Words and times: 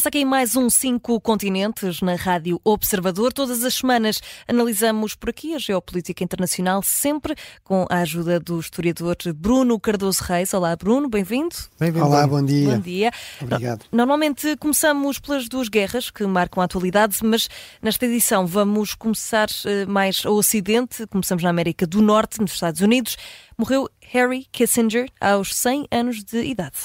Começa 0.00 0.08
aqui 0.08 0.24
mais 0.24 0.56
um 0.56 0.70
Cinco 0.70 1.20
Continentes 1.20 2.00
na 2.00 2.14
Rádio 2.14 2.58
Observador. 2.64 3.34
Todas 3.34 3.62
as 3.62 3.74
semanas 3.74 4.18
analisamos 4.48 5.14
por 5.14 5.28
aqui 5.28 5.54
a 5.54 5.58
geopolítica 5.58 6.24
internacional, 6.24 6.82
sempre 6.82 7.34
com 7.62 7.84
a 7.90 7.98
ajuda 7.98 8.40
do 8.40 8.58
historiador 8.58 9.14
Bruno 9.34 9.78
Cardoso 9.78 10.24
Reis. 10.24 10.54
Olá, 10.54 10.74
Bruno, 10.74 11.06
bem-vindo. 11.06 11.54
Bem-vindo. 11.78 12.06
Olá, 12.06 12.26
bom 12.26 12.42
dia. 12.42 12.70
Bom 12.70 12.80
dia. 12.80 13.10
Obrigado. 13.42 13.84
Normalmente 13.92 14.56
começamos 14.56 15.18
pelas 15.18 15.46
duas 15.50 15.68
guerras 15.68 16.10
que 16.10 16.24
marcam 16.24 16.62
a 16.62 16.64
atualidade, 16.64 17.18
mas 17.22 17.50
nesta 17.82 18.06
edição 18.06 18.46
vamos 18.46 18.94
começar 18.94 19.48
eh, 19.66 19.84
mais 19.84 20.24
ao 20.24 20.32
Ocidente. 20.32 21.06
Começamos 21.08 21.42
na 21.42 21.50
América 21.50 21.86
do 21.86 22.00
Norte, 22.00 22.40
nos 22.40 22.52
Estados 22.52 22.80
Unidos. 22.80 23.18
Morreu 23.58 23.86
Harry 24.00 24.46
Kissinger 24.50 25.10
aos 25.20 25.54
100 25.54 25.88
anos 25.90 26.24
de 26.24 26.42
idade. 26.42 26.78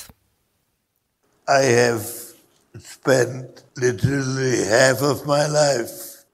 I 1.48 1.63
have 1.63 2.35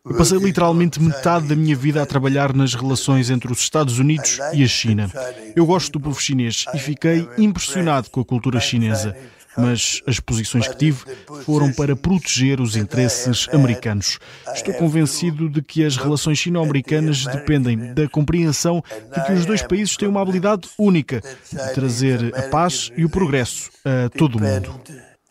eu 0.03 0.15
passei 0.15 0.39
literalmente 0.39 0.99
metade 0.99 1.47
da 1.47 1.55
minha 1.55 1.75
vida 1.75 2.01
a 2.01 2.05
trabalhar 2.07 2.55
nas 2.55 2.73
relações 2.73 3.29
entre 3.29 3.51
os 3.51 3.59
Estados 3.59 3.99
Unidos 3.99 4.39
e 4.51 4.63
a 4.63 4.67
China. 4.67 5.11
Eu 5.55 5.63
gosto 5.63 5.91
do 5.91 5.99
povo 5.99 6.19
chinês 6.19 6.65
e 6.73 6.79
fiquei 6.79 7.27
impressionado 7.37 8.09
com 8.09 8.19
a 8.19 8.25
cultura 8.25 8.59
chinesa, 8.59 9.15
mas 9.55 10.01
as 10.07 10.19
posições 10.19 10.67
que 10.67 10.75
tive 10.75 11.03
foram 11.45 11.71
para 11.71 11.95
proteger 11.95 12.59
os 12.59 12.75
interesses 12.75 13.47
americanos. 13.53 14.17
Estou 14.55 14.73
convencido 14.73 15.47
de 15.47 15.61
que 15.61 15.85
as 15.85 15.97
relações 15.97 16.39
sino-americanas 16.39 17.23
dependem 17.25 17.93
da 17.93 18.09
compreensão 18.09 18.83
de 19.13 19.23
que 19.23 19.33
os 19.33 19.45
dois 19.45 19.61
países 19.61 19.95
têm 19.95 20.07
uma 20.07 20.21
habilidade 20.21 20.67
única 20.79 21.21
de 21.51 21.73
trazer 21.75 22.33
a 22.35 22.43
paz 22.43 22.91
e 22.97 23.05
o 23.05 23.09
progresso 23.09 23.69
a 23.85 24.09
todo 24.09 24.39
o 24.39 24.41
mundo 24.41 24.81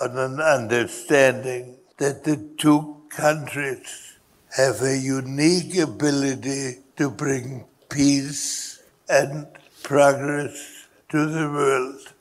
on 0.01 0.17
an 0.17 0.41
understanding 0.41 1.77
that 1.99 2.25
the 2.25 2.37
two 2.57 3.03
countries 3.11 4.17
have 4.57 4.81
a 4.83 4.97
unique 4.97 5.77
ability 5.77 6.79
to 6.97 7.11
bring 7.11 7.65
peace 7.91 8.83
and 9.09 9.47
progress 9.83 10.87
to 11.11 11.27
the 11.27 11.47
world. 11.49 12.15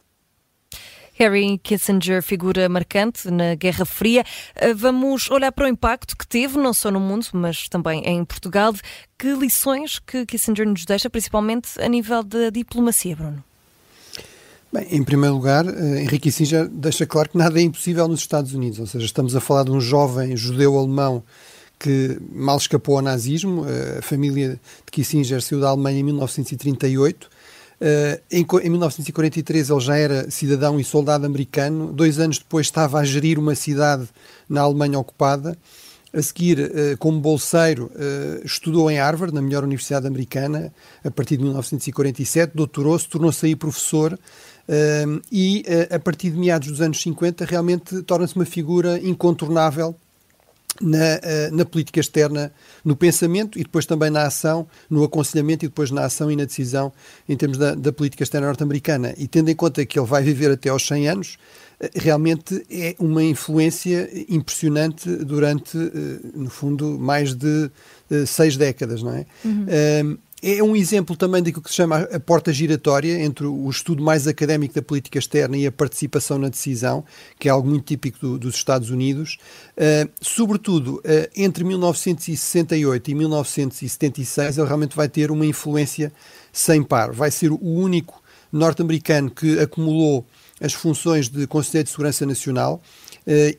Harry 1.18 1.60
Kissinger, 1.62 2.22
figura 2.22 2.70
marcante 2.70 3.30
na 3.30 3.54
Guerra 3.56 3.84
Fria. 3.84 4.24
Eh, 4.56 4.74
vamos 4.74 5.30
olhar 5.30 5.52
para 5.52 5.66
o 5.66 5.68
impacto 5.68 6.16
que 6.16 6.26
teve, 6.26 6.58
não 6.58 6.74
só 6.74 6.90
no 6.90 7.00
mundo, 7.00 7.28
mas 7.34 7.68
também 7.68 8.06
em 8.06 8.24
Portugal. 8.24 8.74
Que 9.18 9.34
lições 9.34 10.00
que 10.00 10.26
Kissinger 10.26 10.66
nos 10.66 10.86
deixa, 10.86 11.10
principalmente 11.10 11.82
a 11.82 11.90
nível 11.90 12.24
da 12.24 12.50
diplomacia, 12.50 13.18
Bruno? 13.18 13.44
Bem, 14.72 14.86
em 14.92 15.04
primeiro 15.04 15.34
lugar, 15.34 15.66
eh, 15.66 16.02
Henrique 16.02 16.30
Kissinger 16.30 16.68
deixa 16.68 17.04
claro 17.04 17.28
que 17.30 17.38
nada 17.38 17.60
é 17.60 17.64
impossível 17.64 18.08
nos 18.08 18.20
Estados 18.20 18.54
Unidos, 18.54 18.80
ou 18.80 18.86
seja, 18.86 19.04
estamos 19.04 19.36
a 19.36 19.40
falar 19.40 19.64
de 19.64 19.72
um 19.72 19.82
jovem 19.82 20.38
judeu-alemão 20.38 21.24
que 21.80 22.20
mal 22.32 22.58
escapou 22.58 22.98
ao 22.98 23.02
nazismo, 23.02 23.66
eh, 23.68 23.98
a 23.98 24.02
família 24.04 24.60
de 24.86 24.92
Kissinger 24.92 25.42
saiu 25.42 25.60
da 25.60 25.70
Alemanha 25.70 26.00
em 26.00 26.04
1938, 26.04 27.28
eh, 27.82 28.22
em 28.30 28.46
1943 28.70 29.72
ele 29.72 29.80
já 29.80 29.98
era 29.98 30.30
cidadão 30.30 30.80
e 30.80 30.84
soldado 30.84 31.26
americano, 31.26 31.92
dois 31.92 32.20
anos 32.20 32.38
depois 32.38 32.68
estava 32.68 33.00
a 33.00 33.04
gerir 33.04 33.40
uma 33.40 33.56
cidade 33.56 34.08
na 34.48 34.62
Alemanha 34.62 35.00
ocupada, 35.00 35.58
a 36.14 36.22
seguir, 36.24 36.98
como 36.98 37.20
bolseiro, 37.20 37.92
estudou 38.44 38.90
em 38.90 38.98
Harvard, 38.98 39.32
na 39.32 39.44
melhor 39.44 39.64
universidade 39.64 40.08
americana, 40.08 40.74
a 41.04 41.12
partir 41.12 41.38
de 41.38 41.44
1947, 41.44 42.52
doutorou-se, 42.56 43.08
tornou-se 43.08 43.46
aí 43.46 43.56
professor 43.56 44.18
Uh, 44.70 45.20
e 45.32 45.66
uh, 45.68 45.96
a 45.96 46.00
partir 46.00 46.30
de 46.30 46.38
meados 46.38 46.68
dos 46.68 46.80
anos 46.80 47.02
50 47.02 47.44
realmente 47.44 48.04
torna-se 48.04 48.36
uma 48.36 48.46
figura 48.46 49.00
incontornável 49.00 49.96
na, 50.80 50.98
uh, 50.98 51.56
na, 51.56 51.66
política 51.66 52.00
externa, 52.00 52.52
no 52.86 52.96
pensamento 52.96 53.58
e 53.58 53.64
depois 53.64 53.88
também 53.88 54.12
na 54.12 54.28
ação, 54.28 54.68
no 54.88 55.04
aconselhamento 55.04 55.66
e 55.66 55.68
depois 55.68 55.90
na 55.90 56.06
ação 56.06 56.32
e 56.32 56.36
na 56.36 56.46
decisão 56.46 56.94
em 57.28 57.36
termos 57.36 57.58
da, 57.58 57.74
da 57.74 57.92
política 57.92 58.22
externa 58.22 58.46
norte-americana. 58.46 59.16
E 59.18 59.28
tendo 59.28 59.50
em 59.50 59.56
conta 59.56 59.84
que 59.84 59.98
ele 59.98 60.06
vai 60.06 60.22
viver 60.22 60.52
até 60.52 60.70
aos 60.70 60.86
100 60.86 61.10
anos, 61.10 61.38
eh, 61.80 61.90
realmente 61.96 62.64
é 62.70 62.96
uma 63.00 63.24
influência 63.24 64.08
impressionante 64.30 65.10
durante, 65.10 65.78
eh, 65.78 66.20
no 66.36 66.50
fundo, 66.50 67.00
mais 67.00 67.34
de 67.34 67.72
seis 68.26 68.56
décadas, 68.56 69.04
não 69.04 69.14
é? 69.14 69.26
Uhum 69.44 70.18
é 70.42 70.64
um 70.64 70.76
exemplo 70.76 71.18
também 71.18 71.44
daquilo 71.44 71.62
que 71.62 71.70
se 71.70 71.76
chama 71.76 72.00
a 72.00 72.20
porta 72.20 72.54
giratória 72.54 73.22
entre 73.24 73.46
o 73.46 73.70
estudo 73.70 74.02
mais 74.02 74.28
académico 74.28 74.74
da 74.74 74.82
política 74.82 75.20
externa 75.20 75.58
e 75.58 75.68
a 75.68 75.72
participação 75.72 76.38
na 76.38 76.48
decisão, 76.48 77.04
que 77.38 77.50
é 77.50 77.52
algo 77.52 77.68
muito 77.68 77.86
típico 77.86 78.20
do, 78.20 78.40
dos 78.40 78.56
Estados 78.56 78.90
Unidos. 78.90 79.38
Uh, 79.76 80.10
sobretudo, 80.22 80.96
uh, 80.98 81.30
entre 81.36 81.64
1968 81.64 83.12
e 83.12 83.16
1976, 83.16 84.58
ele 84.58 84.68
realmente 84.68 84.96
vai 84.96 85.10
ter 85.10 85.30
uma 85.30 85.46
influência 85.46 86.12
sem 86.54 86.82
par. 86.84 87.12
Vai 87.12 87.32
ser 87.32 87.52
o 87.52 87.60
único 87.62 88.22
norte-americano 88.52 89.30
que 89.30 89.60
acumulou 89.60 90.26
as 90.62 90.74
funções 90.74 91.30
de 91.30 91.48
Conselheiro 91.48 91.86
de 91.86 91.92
Segurança 91.92 92.26
Nacional 92.26 92.82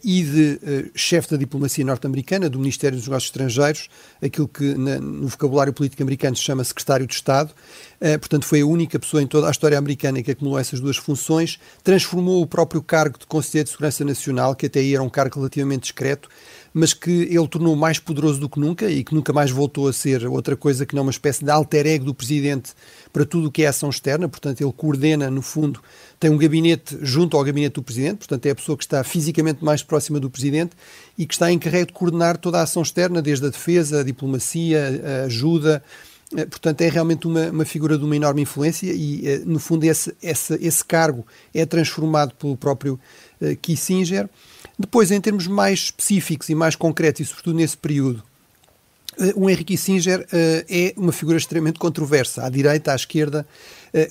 e 0.02 0.22
de 0.22 0.60
uh, 0.62 0.90
chefe 0.94 1.30
da 1.30 1.36
diplomacia 1.36 1.84
norte-americana, 1.84 2.50
do 2.50 2.58
Ministério 2.58 2.98
dos 2.98 3.06
Negócios 3.06 3.28
Estrangeiros, 3.28 3.88
aquilo 4.20 4.48
que 4.48 4.74
na, 4.74 4.98
no 4.98 5.28
vocabulário 5.28 5.72
político 5.72 6.02
americano 6.02 6.34
se 6.34 6.42
chama 6.42 6.64
secretário 6.64 7.06
de 7.06 7.14
Estado. 7.14 7.52
Uh, 8.00 8.18
portanto, 8.18 8.46
foi 8.46 8.62
a 8.62 8.66
única 8.66 8.98
pessoa 8.98 9.22
em 9.22 9.26
toda 9.26 9.46
a 9.46 9.50
história 9.50 9.78
americana 9.78 10.22
que 10.22 10.32
acumulou 10.32 10.58
essas 10.58 10.80
duas 10.80 10.96
funções, 10.96 11.60
transformou 11.84 12.42
o 12.42 12.46
próprio 12.46 12.82
cargo 12.82 13.18
de 13.18 13.26
Conselheiro 13.26 13.66
de 13.66 13.70
Segurança 13.70 14.04
Nacional, 14.04 14.56
que 14.56 14.66
até 14.66 14.80
aí 14.80 14.94
era 14.94 15.02
um 15.02 15.10
cargo 15.10 15.36
relativamente 15.36 15.82
discreto, 15.82 16.28
mas 16.72 16.92
que 16.92 17.10
ele 17.10 17.48
tornou 17.48 17.74
mais 17.74 17.98
poderoso 17.98 18.40
do 18.40 18.48
que 18.48 18.60
nunca 18.60 18.90
e 18.90 19.02
que 19.02 19.14
nunca 19.14 19.32
mais 19.32 19.50
voltou 19.50 19.88
a 19.88 19.92
ser 19.92 20.26
outra 20.26 20.56
coisa 20.56 20.86
que 20.86 20.94
não 20.94 21.02
uma 21.02 21.10
espécie 21.10 21.44
de 21.44 21.50
alter 21.50 21.86
ego 21.86 22.04
do 22.04 22.14
presidente 22.14 22.72
para 23.12 23.24
tudo 23.24 23.48
o 23.48 23.50
que 23.50 23.62
é 23.62 23.66
ação 23.66 23.90
externa. 23.90 24.28
Portanto, 24.28 24.60
ele 24.60 24.72
coordena, 24.72 25.30
no 25.30 25.42
fundo, 25.42 25.82
tem 26.18 26.30
um 26.30 26.38
gabinete 26.38 26.96
junto 27.02 27.36
ao 27.36 27.44
gabinete 27.44 27.74
do 27.74 27.82
presidente, 27.82 28.18
portanto, 28.18 28.46
é 28.46 28.50
a 28.50 28.54
pessoa 28.54 28.76
que 28.76 28.84
está 28.84 29.02
fisicamente 29.02 29.64
mais 29.64 29.82
próxima 29.82 30.20
do 30.20 30.30
presidente 30.30 30.72
e 31.18 31.26
que 31.26 31.34
está 31.34 31.50
encarregue 31.50 31.86
de 31.86 31.92
coordenar 31.92 32.36
toda 32.36 32.58
a 32.58 32.62
ação 32.62 32.82
externa, 32.82 33.20
desde 33.20 33.46
a 33.46 33.48
defesa, 33.48 34.00
a 34.00 34.04
diplomacia, 34.04 35.22
a 35.22 35.24
ajuda. 35.24 35.82
Eh, 36.36 36.46
portanto, 36.46 36.80
é 36.82 36.88
realmente 36.88 37.26
uma, 37.26 37.50
uma 37.50 37.64
figura 37.64 37.98
de 37.98 38.04
uma 38.04 38.14
enorme 38.14 38.42
influência 38.42 38.92
e, 38.92 39.26
eh, 39.26 39.42
no 39.44 39.58
fundo, 39.58 39.84
esse, 39.84 40.14
esse, 40.22 40.54
esse 40.54 40.84
cargo 40.84 41.26
é 41.52 41.66
transformado 41.66 42.34
pelo 42.34 42.56
próprio 42.56 42.98
uh, 43.40 43.56
Kissinger. 43.56 44.28
Depois, 44.78 45.10
em 45.10 45.20
termos 45.20 45.46
mais 45.46 45.80
específicos 45.80 46.48
e 46.48 46.54
mais 46.54 46.76
concretos, 46.76 47.20
e 47.20 47.24
sobretudo 47.24 47.56
nesse 47.56 47.76
período, 47.76 48.22
o 49.34 49.50
Henry 49.50 49.64
Kissinger 49.64 50.26
é 50.32 50.94
uma 50.96 51.12
figura 51.12 51.36
extremamente 51.36 51.78
controversa, 51.78 52.46
à 52.46 52.48
direita, 52.48 52.92
à 52.92 52.94
esquerda, 52.94 53.46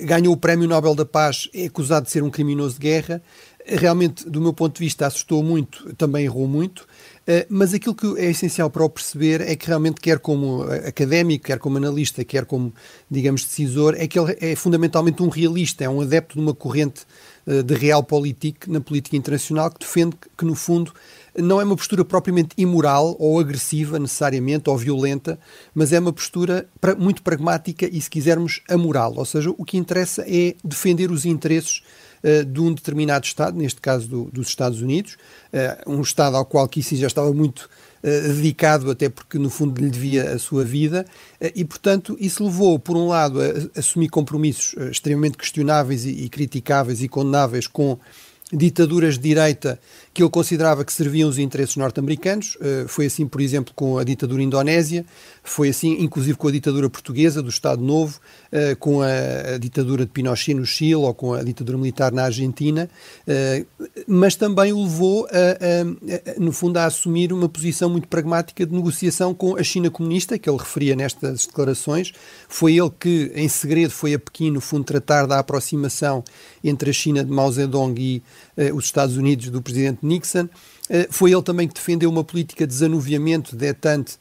ganhou 0.02 0.31
o 0.31 0.38
Prémio 0.38 0.68
Nobel 0.68 0.94
da 0.94 1.06
Paz, 1.06 1.50
é 1.52 1.66
acusado 1.66 2.06
de 2.06 2.12
ser 2.12 2.22
um 2.22 2.29
criminoso 2.29 2.75
de 2.75 2.81
guerra, 2.81 3.19
realmente, 3.69 4.30
do 4.30 4.41
meu 4.41 4.53
ponto 4.53 4.75
de 4.75 4.80
vista, 4.80 5.06
assustou 5.06 5.44
muito, 5.44 5.94
também 5.96 6.25
errou 6.25 6.47
muito, 6.47 6.88
mas 7.47 7.74
aquilo 7.75 7.94
que 7.94 8.07
é 8.18 8.31
essencial 8.31 8.72
para 8.72 8.84
o 8.84 8.90
perceber 8.90 9.41
é 9.41 9.56
que 9.56 9.68
realmente, 9.68 10.02
quer 10.02 10.18
como 10.18 10.63
académico, 10.63 11.46
quer 11.46 11.59
como 11.59 11.78
analista, 11.78 12.25
quer 12.25 12.46
como, 12.46 12.74
digamos, 13.09 13.44
decisor, 13.44 13.94
é 13.97 14.08
que 14.08 14.18
ele 14.19 14.35
é 14.41 14.56
fundamentalmente 14.56 15.22
um 15.22 15.29
realista, 15.29 15.84
é 15.84 15.90
um 15.90 16.02
adepto 16.02 16.35
de 16.35 16.41
uma 16.41 16.56
corrente 16.56 17.02
eh, 17.02 17.39
de 17.64 17.74
realpolitik 17.74 18.70
na 18.70 18.80
política 18.80 19.18
internacional 19.18 19.72
que 19.72 19.80
defende 19.80 20.16
que, 20.38 20.46
no 20.46 20.54
fundo, 20.54 20.94
não 21.38 21.60
é 21.60 21.64
uma 21.64 21.76
postura 21.76 22.04
propriamente 22.04 22.50
imoral 22.58 23.16
ou 23.20 23.40
agressiva 23.40 24.00
necessariamente 24.00 24.70
ou 24.70 24.78
violenta, 24.78 25.40
mas 25.73 25.94
é 25.94 26.00
uma 26.00 26.14
postura 26.14 26.68
muito 26.97 27.22
pragmática 27.22 27.88
e, 27.91 28.02
se 28.02 28.09
quisermos, 28.09 28.62
amoral. 28.70 29.14
Ou 29.16 29.26
seja, 29.26 29.53
o 29.58 29.66
que 29.66 29.78
interessa 29.78 30.23
é 30.28 30.56
defender 30.64 31.12
os 31.12 31.26
interesses 31.26 31.82
uh, 32.23 32.46
de 32.46 32.59
um 32.59 32.73
determinado 32.73 33.26
Estado, 33.26 33.58
neste 33.58 33.82
caso 33.82 34.08
do, 34.08 34.26
dos 34.26 34.47
Estados 34.47 34.82
Unidos, 34.82 35.18
uh, 35.53 35.91
um 35.91 36.02
Estado 36.02 36.35
ao 36.35 36.46
qual 36.46 36.68
Kissinger 36.68 37.08
estava 37.08 37.34
muito 37.34 37.64
eh, 37.64 37.89
dedicado, 38.01 38.90
até 38.90 39.09
porque 39.09 39.37
no 39.37 39.49
fundo 39.49 39.79
lhe 39.81 39.90
devia 39.90 40.31
a 40.31 40.40
sua 40.40 40.63
vida, 40.63 41.05
uh, 41.41 41.51
e 41.55 41.66
portanto 41.66 42.16
isso 42.19 42.43
levou, 42.43 42.79
por 42.79 42.96
um 42.96 43.07
lado, 43.07 43.40
a, 43.41 43.79
assumir 43.79 44.09
compromissos 44.09 44.73
uh, 44.73 44.90
extremamente 44.90 45.37
questionáveis 45.37 46.05
e 46.05 46.28
criticáveis 46.29 47.01
e 47.01 47.07
condenáveis 47.07 47.67
com 47.67 47.99
ditaduras 48.51 49.16
de 49.16 49.22
direita 49.22 49.79
que 50.20 50.24
ele 50.24 50.30
considerava 50.30 50.84
que 50.84 50.92
serviam 50.92 51.30
os 51.30 51.40
interesses 51.40 51.78
norte-americanos. 51.78 52.56
Uh, 52.56 52.86
foi 52.90 53.06
assim, 53.06 53.26
por 53.26 53.40
exemplo, 53.40 53.74
com 53.74 53.98
a 53.98 54.04
ditadura 54.04 54.44
indonésia, 54.44 55.06
foi 55.42 55.70
assim, 55.70 55.96
inclusive, 56.02 56.38
com 56.38 56.50
a 56.50 56.52
ditadura 56.52 56.90
portuguesa 56.90 57.42
do 57.42 57.48
Estado 57.48 57.82
Novo, 57.82 58.20
uh, 58.52 58.76
com 58.80 59.02
a, 59.02 59.58
ditadura 59.58 60.06
de 60.06 60.12
Pinochet 60.12 60.54
no 60.54 60.66
Chile 60.66 60.96
ou 60.96 61.14
com 61.14 61.34
a 61.34 61.42
ditadura 61.42 61.78
militar 61.78 62.12
na 62.12 62.26
Argentina, 62.26 62.90
uh, 63.26 63.66
mas 64.06 64.36
também 64.36 64.74
o 64.74 64.84
levou, 64.84 65.26
a, 65.28 66.36
a, 66.36 66.40
no 66.40 66.52
fundo, 66.52 66.76
a 66.76 66.86
assumir 66.86 67.32
uma 67.32 67.48
posição 67.48 67.90
muito 67.90 68.10
pragmática 68.10 68.66
de 68.66 68.74
negociação 68.74 69.34
com 69.34 69.56
a 69.56 69.64
China 69.64 69.90
comunista, 69.90 70.38
que 70.38 70.50
ele 70.50 70.58
referia 70.58 70.98
nestas 70.98 71.46
declarações. 71.46 72.12
Foi 72.50 72.76
ele 72.76 72.92
que, 73.00 73.32
em 73.36 73.48
segredo, 73.48 73.92
foi 73.92 74.16
a 74.16 74.20
Pequim, 74.20 74.52
no 74.52 74.60
fundo, 74.60 74.84
tratar 74.84 75.26
da 75.26 75.40
aproximação 75.40 76.26
entre 76.62 76.90
a 76.90 76.94
China 76.94 77.24
de 77.24 77.32
Mao 77.32 77.50
Zedong 77.50 77.96
e 77.98 78.22
os 78.74 78.84
Estados 78.84 79.16
Unidos 79.16 79.50
do 79.50 79.62
presidente 79.62 80.00
Nixon. 80.09 80.50
Foi 81.11 81.32
ele 81.32 81.44
também 81.44 81.67
que 81.67 81.76
defendeu 81.76 82.09
uma 82.09 82.23
política 82.23 82.66
de 82.66 82.73
desanuviamento 82.73 83.56
detante 83.56 84.17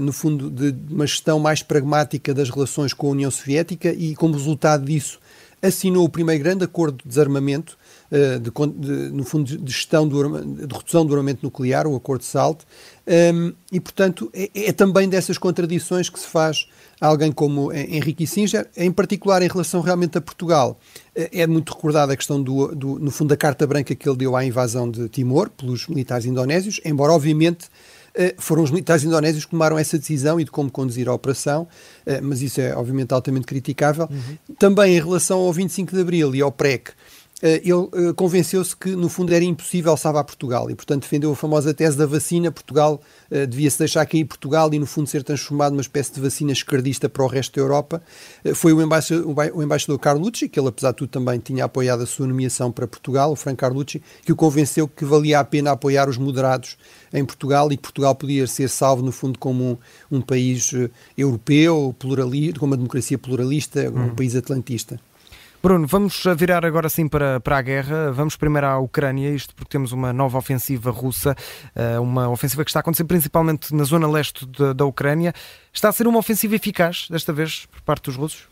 no 0.00 0.12
fundo, 0.12 0.50
de 0.50 0.74
uma 0.92 1.06
gestão 1.06 1.40
mais 1.40 1.62
pragmática 1.62 2.32
das 2.32 2.50
relações 2.50 2.92
com 2.92 3.08
a 3.08 3.10
União 3.10 3.30
Soviética 3.30 3.92
e, 3.92 4.14
como 4.14 4.34
resultado 4.34 4.84
disso, 4.84 5.18
assinou 5.62 6.04
o 6.04 6.08
primeiro 6.08 6.42
grande 6.42 6.64
acordo 6.64 6.98
de 7.02 7.08
desarmamento, 7.08 7.78
eh, 7.78 7.81
de, 8.12 8.50
de, 8.50 9.10
no 9.10 9.24
fundo, 9.24 9.56
de 9.56 9.72
gestão 9.72 10.06
do, 10.06 10.38
de 10.44 10.74
redução 10.74 11.06
do 11.06 11.14
armamento 11.14 11.40
nuclear, 11.42 11.86
o 11.86 11.96
Acordo 11.96 12.20
de 12.20 12.26
SALT, 12.26 12.60
um, 12.60 13.10
ehm, 13.10 13.52
e, 13.72 13.80
portanto, 13.80 14.30
é, 14.34 14.50
é, 14.54 14.72
também 14.72 15.08
dessas 15.08 15.38
contradições 15.38 16.10
que 16.10 16.20
se 16.20 16.26
faz 16.26 16.66
a 17.00 17.06
alguém 17.06 17.32
como 17.32 17.72
Henrique 17.72 18.26
Singer, 18.26 18.68
em 18.76 18.92
particular 18.92 19.42
em 19.42 19.48
relação 19.48 19.80
realmente 19.80 20.18
a 20.18 20.20
Portugal. 20.20 20.78
Eh, 21.16 21.40
é 21.40 21.46
muito 21.46 21.72
recordada 21.72 22.12
a 22.12 22.16
questão, 22.16 22.40
do, 22.40 22.68
do, 22.74 22.98
no 22.98 23.10
fundo, 23.10 23.30
da 23.30 23.36
carta 23.36 23.66
branca 23.66 23.94
que 23.94 24.08
ele 24.08 24.18
deu 24.18 24.36
à 24.36 24.44
invasão 24.44 24.88
de 24.88 25.08
Timor 25.08 25.50
pelos 25.50 25.88
militares 25.88 26.26
indonésios, 26.26 26.80
embora, 26.84 27.12
obviamente, 27.12 27.66
eh, 28.14 28.34
foram 28.38 28.62
os 28.62 28.70
militares 28.70 29.02
indonésios 29.02 29.44
que 29.44 29.50
tomaram 29.50 29.76
essa 29.78 29.98
decisão 29.98 30.38
e 30.38 30.44
de 30.44 30.50
como 30.50 30.70
conduzir 30.70 31.08
a 31.08 31.14
operação, 31.14 31.66
mas 32.22 32.42
isso 32.42 32.60
é 32.60 32.76
obviamente 32.76 33.12
altamente 33.12 33.46
criticável. 33.46 34.06
Uhum. 34.10 34.54
Também 34.58 34.96
em 34.96 35.00
relação 35.00 35.40
ao 35.40 35.52
25 35.52 35.92
de 35.92 36.00
Abril 36.00 36.34
e 36.34 36.40
ao 36.40 36.52
PREC, 36.52 36.90
eh, 36.90 36.92
ele 37.42 37.88
eh, 37.92 38.12
convenceu-se 38.14 38.76
que, 38.76 38.90
no 38.90 39.08
fundo, 39.08 39.34
era 39.34 39.44
impossível 39.44 39.96
salvar 39.96 40.22
Portugal 40.22 40.70
e, 40.70 40.76
portanto, 40.76 41.02
defendeu 41.02 41.32
a 41.32 41.36
famosa 41.36 41.74
tese 41.74 41.96
da 41.96 42.06
vacina. 42.06 42.52
Portugal 42.52 43.00
uh, 43.30 43.46
devia-se 43.48 43.80
deixar 43.80 44.06
cair 44.06 44.24
Portugal 44.24 44.72
e, 44.72 44.78
no 44.78 44.86
fundo, 44.86 45.08
ser 45.08 45.24
transformado 45.24 45.72
numa 45.72 45.80
espécie 45.80 46.14
de 46.14 46.20
vacina 46.20 46.52
esquerdista 46.52 47.08
para 47.08 47.24
o 47.24 47.26
resto 47.26 47.56
da 47.56 47.60
Europa. 47.60 48.00
Foi 48.54 48.72
o 48.72 48.80
embaixador, 48.80 49.34
o 49.54 49.62
embaixador 49.62 49.98
Carlucci, 49.98 50.48
que 50.48 50.60
ele, 50.60 50.68
apesar 50.68 50.92
de 50.92 50.98
tudo, 50.98 51.08
também 51.08 51.40
tinha 51.40 51.64
apoiado 51.64 52.02
a 52.02 52.06
sua 52.06 52.28
nomeação 52.28 52.70
para 52.70 52.86
Portugal, 52.86 53.32
o 53.32 53.36
Franco 53.36 53.58
Carlucci, 53.58 54.00
que 54.24 54.30
o 54.30 54.36
convenceu 54.36 54.86
que 54.86 55.04
valia 55.04 55.40
a 55.40 55.44
pena 55.44 55.72
apoiar 55.72 56.08
os 56.08 56.18
moderados 56.18 56.76
em 57.12 57.24
Portugal 57.24 57.72
e 57.72 57.76
que 57.76 57.82
Portugal 57.82 58.14
podia 58.14 58.46
ser 58.46 58.68
salvo, 58.68 59.02
no 59.02 59.10
fundo, 59.10 59.36
como 59.38 59.80
um, 60.10 60.18
um 60.18 60.20
país 60.20 60.70
europeu, 61.18 61.92
pluralista, 61.98 62.60
com 62.60 62.66
uma 62.66 62.76
democracia 62.76 63.18
pluralista, 63.18 63.90
um 63.90 64.04
hum. 64.04 64.14
país 64.14 64.36
atlantista. 64.36 65.00
Bruno, 65.62 65.86
vamos 65.86 66.24
virar 66.36 66.66
agora 66.66 66.88
sim 66.88 67.06
para, 67.06 67.38
para 67.38 67.56
a 67.56 67.62
guerra. 67.62 68.10
Vamos 68.10 68.34
primeiro 68.34 68.66
à 68.66 68.80
Ucrânia, 68.80 69.30
isto 69.30 69.54
porque 69.54 69.70
temos 69.70 69.92
uma 69.92 70.12
nova 70.12 70.36
ofensiva 70.36 70.90
russa, 70.90 71.36
eh, 71.76 72.00
uma 72.00 72.28
ofensiva 72.28 72.64
que 72.64 72.70
está 72.70 72.80
a 72.80 72.82
acontecer 72.82 73.04
principalmente 73.04 73.72
na 73.72 73.84
zona 73.84 74.10
leste 74.10 74.44
da, 74.44 74.72
da 74.72 74.84
Ucrânia. 74.84 75.32
Está 75.72 75.88
a 75.88 75.92
ser 75.92 76.08
uma 76.08 76.18
ofensiva 76.18 76.56
eficaz, 76.56 77.06
desta 77.08 77.32
vez, 77.32 77.66
por 77.66 77.80
parte 77.82 78.06
dos 78.06 78.16
russos? 78.16 78.48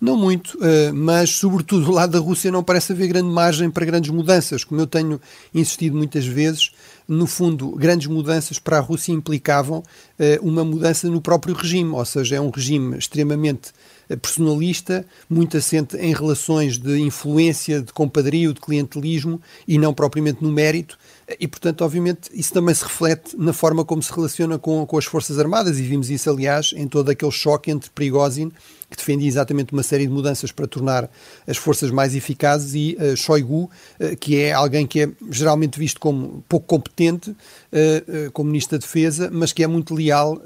Não 0.00 0.16
muito, 0.16 0.56
eh, 0.62 0.90
mas 0.90 1.32
sobretudo 1.32 1.84
do 1.84 1.92
lado 1.92 2.12
da 2.12 2.18
Rússia 2.18 2.50
não 2.50 2.64
parece 2.64 2.92
haver 2.92 3.08
grande 3.08 3.28
margem 3.28 3.70
para 3.70 3.84
grandes 3.84 4.10
mudanças. 4.10 4.64
Como 4.64 4.80
eu 4.80 4.86
tenho 4.86 5.20
insistido 5.54 5.98
muitas 5.98 6.24
vezes, 6.24 6.70
no 7.06 7.26
fundo, 7.26 7.72
grandes 7.72 8.06
mudanças 8.06 8.58
para 8.58 8.78
a 8.78 8.80
Rússia 8.80 9.12
implicavam 9.12 9.82
eh, 10.18 10.38
uma 10.40 10.64
mudança 10.64 11.10
no 11.10 11.20
próprio 11.20 11.54
regime, 11.54 11.90
ou 11.90 12.04
seja, 12.06 12.36
é 12.36 12.40
um 12.40 12.48
regime 12.48 12.96
extremamente 12.96 13.70
personalista, 14.16 15.04
muito 15.28 15.56
assente 15.56 15.96
em 15.96 16.14
relações 16.14 16.78
de 16.78 16.98
influência, 17.00 17.82
de 17.82 17.92
compadrio, 17.92 18.54
de 18.54 18.60
clientelismo 18.60 19.40
e 19.66 19.78
não 19.78 19.92
propriamente 19.92 20.42
no 20.42 20.50
mérito. 20.50 20.98
E, 21.38 21.46
portanto, 21.46 21.82
obviamente, 21.82 22.30
isso 22.32 22.52
também 22.52 22.74
se 22.74 22.84
reflete 22.84 23.36
na 23.36 23.52
forma 23.52 23.84
como 23.84 24.02
se 24.02 24.12
relaciona 24.12 24.58
com, 24.58 24.86
com 24.86 24.96
as 24.96 25.04
Forças 25.04 25.38
Armadas, 25.38 25.78
e 25.78 25.82
vimos 25.82 26.08
isso, 26.08 26.30
aliás, 26.30 26.72
em 26.74 26.88
todo 26.88 27.10
aquele 27.10 27.30
choque 27.30 27.70
entre 27.70 27.90
Prigozhin 27.90 28.50
que 28.90 28.96
defendia 28.96 29.28
exatamente 29.28 29.72
uma 29.72 29.82
série 29.82 30.06
de 30.06 30.12
mudanças 30.12 30.50
para 30.50 30.66
tornar 30.66 31.10
as 31.46 31.56
forças 31.56 31.90
mais 31.90 32.14
eficazes, 32.14 32.74
e 32.74 32.96
uh, 32.98 33.16
Shoigu, 33.16 33.64
uh, 33.64 34.16
que 34.18 34.40
é 34.40 34.52
alguém 34.52 34.86
que 34.86 35.02
é 35.02 35.10
geralmente 35.30 35.78
visto 35.78 36.00
como 36.00 36.42
pouco 36.48 36.66
competente 36.66 37.30
uh, 37.30 38.30
como 38.32 38.50
Ministro 38.50 38.78
da 38.78 38.86
Defesa, 38.86 39.28
mas 39.30 39.52
que 39.52 39.62
é 39.62 39.66
muito 39.66 39.94
leal 39.94 40.40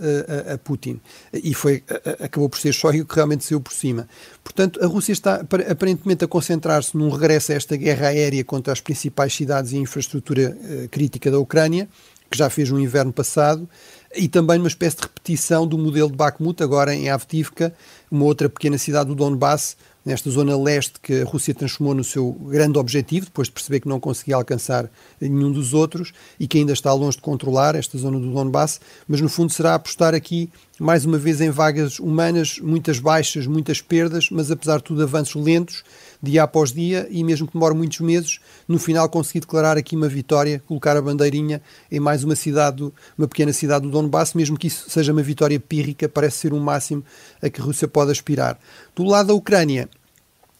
a, 0.49 0.55
a, 0.55 0.59
Putin. 0.59 1.01
E 1.33 1.55
foi, 1.55 1.83
acabou 2.21 2.49
por 2.49 2.59
ser 2.59 2.73
Shoigu 2.73 3.07
que 3.07 3.15
realmente 3.15 3.45
saiu 3.45 3.61
por 3.61 3.73
cima. 3.73 4.09
Portanto, 4.43 4.83
a 4.83 4.87
Rússia 4.87 5.13
está 5.13 5.37
aparentemente 5.71 6.25
a 6.25 6.29
concentrar-se 6.29 6.97
num 6.97 7.11
regresso 7.11 7.53
a 7.53 7.55
esta 7.55 7.77
guerra 7.77 8.09
aérea 8.09 8.45
contra 8.45 8.73
as 8.73 8.81
principais 8.81 9.35
cidades 9.35 9.73
e 9.73 9.77
infraestrutura 9.77 10.57
crítica 10.91 11.31
da 11.31 11.39
Ucrânia, 11.39 11.89
que 12.33 12.39
já 12.39 12.49
fez 12.49 12.71
no 12.71 12.81
inverno 12.81 13.13
passado, 13.13 13.69
e 14.17 14.27
também 14.27 14.59
uma 14.59 14.69
espécie 14.69 14.97
de 14.97 15.03
repetição 15.03 15.67
do 15.67 15.77
modelo 15.77 16.11
de 16.11 16.17
Bakhmut, 16.17 16.63
agora 16.63 16.95
em 16.95 17.11
Avdivka, 17.11 17.75
uma 18.11 18.25
outra 18.25 18.49
pequena 18.49 18.79
cidade 18.79 19.09
do 19.09 19.15
Donbass, 19.15 19.77
nesta 20.05 20.29
zona 20.31 20.57
leste 20.61 20.95
que 21.01 21.21
a 21.21 21.25
Rússia 21.25 21.55
transformou 21.55 21.95
no 21.95 22.03
seu 22.03 22.33
grande 22.33 22.79
objetivo, 22.79 23.27
depois 23.27 23.49
de 23.49 23.53
perceber 23.53 23.81
que 23.81 23.89
não 23.89 24.01
conseguia 24.01 24.35
alcançar 24.35 24.91
nenhum 25.21 25.53
dos 25.53 25.75
outros 25.75 26.13
e 26.41 26.49
que 26.49 26.59
ainda 26.59 26.73
está 26.73 26.93
longe 26.93 27.19
de 27.19 27.23
controlar 27.23 27.75
esta 27.75 27.97
zona 27.97 28.19
do 28.19 28.33
Donbass, 28.33 28.81
mas 29.07 29.21
no 29.21 29.29
fundo 29.29 29.53
será 29.53 29.75
apostar 29.75 30.15
aqui 30.15 30.51
mais 30.79 31.05
uma 31.05 31.19
vez 31.19 31.41
em 31.41 31.51
vagas 31.51 32.01
humanas, 32.01 32.59
muitas 32.59 32.99
baixas, 32.99 33.47
muitas 33.47 33.81
perdas, 33.81 34.29
mas 34.31 34.51
apesar 34.51 34.79
de 34.79 34.85
tudo 34.85 35.03
avanços 35.03 35.41
lentos, 35.43 35.85
dia 36.23 36.45
após 36.45 36.73
dia, 36.73 37.09
e 37.11 37.25
mesmo 37.25 37.47
que 37.47 37.55
demore 37.55 37.75
muitos 37.75 37.99
meses, 38.01 38.39
no 38.69 38.79
final 38.79 39.09
conseguir 39.09 39.41
declarar 39.41 39.77
aqui 39.77 39.97
uma 39.97 40.09
vitória, 40.09 40.63
colocar 40.69 40.97
a 40.97 41.03
bandeirinha 41.03 41.61
em 41.91 41.99
mais 41.99 42.23
uma 42.23 42.37
cidade, 42.37 42.93
uma 43.19 43.27
pequena 43.27 43.53
cidade 43.53 43.85
do 43.85 43.91
Donbass, 43.91 44.35
mesmo 44.35 44.57
que 44.57 44.69
isso 44.69 44.89
seja 44.89 45.13
uma 45.13 45.23
vitória 45.23 45.59
pírrica, 45.59 46.09
parece 46.09 46.39
ser 46.39 46.53
um 46.53 46.61
máximo 46.61 47.05
a 47.43 47.51
que 47.51 47.61
a 47.61 47.65
Rússia 47.65 47.89
pode 47.89 48.13
aspirar. 48.13 48.59
Do 48.95 49.05
lado 49.05 49.29
da 49.29 49.35
Ucrânia, 49.35 49.89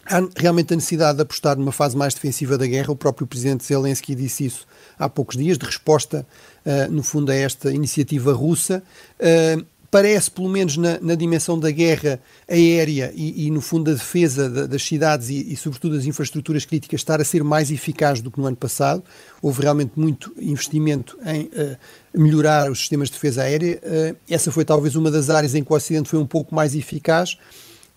há 0.05 0.21
realmente 0.37 0.73
a 0.73 0.77
necessidade 0.77 1.17
de 1.17 1.23
apostar 1.23 1.57
numa 1.57 1.73
fase 1.73 1.97
mais 1.97 2.15
defensiva 2.15 2.59
da 2.59 2.67
guerra. 2.67 2.93
O 2.93 2.97
próprio 2.97 3.27
presidente 3.27 3.65
Zelensky 3.65 4.15
disse 4.15 4.47
isso 4.47 4.67
há 4.99 5.09
poucos 5.09 5.37
dias, 5.37 5.57
de 5.59 5.65
resposta, 5.65 6.27
uh, 6.67 6.91
no 6.91 7.03
fundo, 7.03 7.31
a 7.31 7.35
esta 7.35 7.73
iniciativa 7.73 8.33
russa. 8.33 8.83
Uh, 9.21 9.65
parece, 9.93 10.31
pelo 10.31 10.49
menos 10.49 10.79
na, 10.79 10.99
na 11.01 11.15
dimensão 11.15 11.59
da 11.59 11.71
guerra 11.71 12.19
aérea 12.49 13.13
e, 13.15 13.47
e 13.47 13.51
no 13.51 13.61
fundo, 13.61 13.91
da 13.91 13.93
defesa 13.93 14.49
da, 14.49 14.67
das 14.67 14.83
cidades 14.83 15.29
e, 15.29 15.53
e, 15.53 15.55
sobretudo, 15.55 15.97
das 15.97 16.07
infraestruturas 16.07 16.65
críticas, 16.65 17.01
estar 17.01 17.21
a 17.21 17.25
ser 17.25 17.45
mais 17.45 17.71
eficaz 17.71 18.23
do 18.23 18.31
que 18.31 18.41
no 18.41 18.47
ano 18.47 18.57
passado. 18.57 19.05
Houve 19.43 19.61
realmente 19.61 19.93
muito 19.95 20.35
investimento 20.41 21.19
em 21.27 21.43
uh, 21.43 21.77
melhorar 22.15 22.71
os 22.71 22.79
sistemas 22.79 23.09
de 23.09 23.17
defesa 23.17 23.43
aérea. 23.43 23.79
Uh, 23.85 24.17
essa 24.31 24.51
foi 24.51 24.65
talvez 24.65 24.97
uma 24.97 25.11
das 25.11 25.29
áreas 25.29 25.55
em 25.55 25.63
que 25.63 25.71
o 25.71 25.77
Ocidente 25.77 26.09
foi 26.09 26.19
um 26.19 26.27
pouco 26.27 26.55
mais 26.55 26.75
eficaz. 26.75 27.37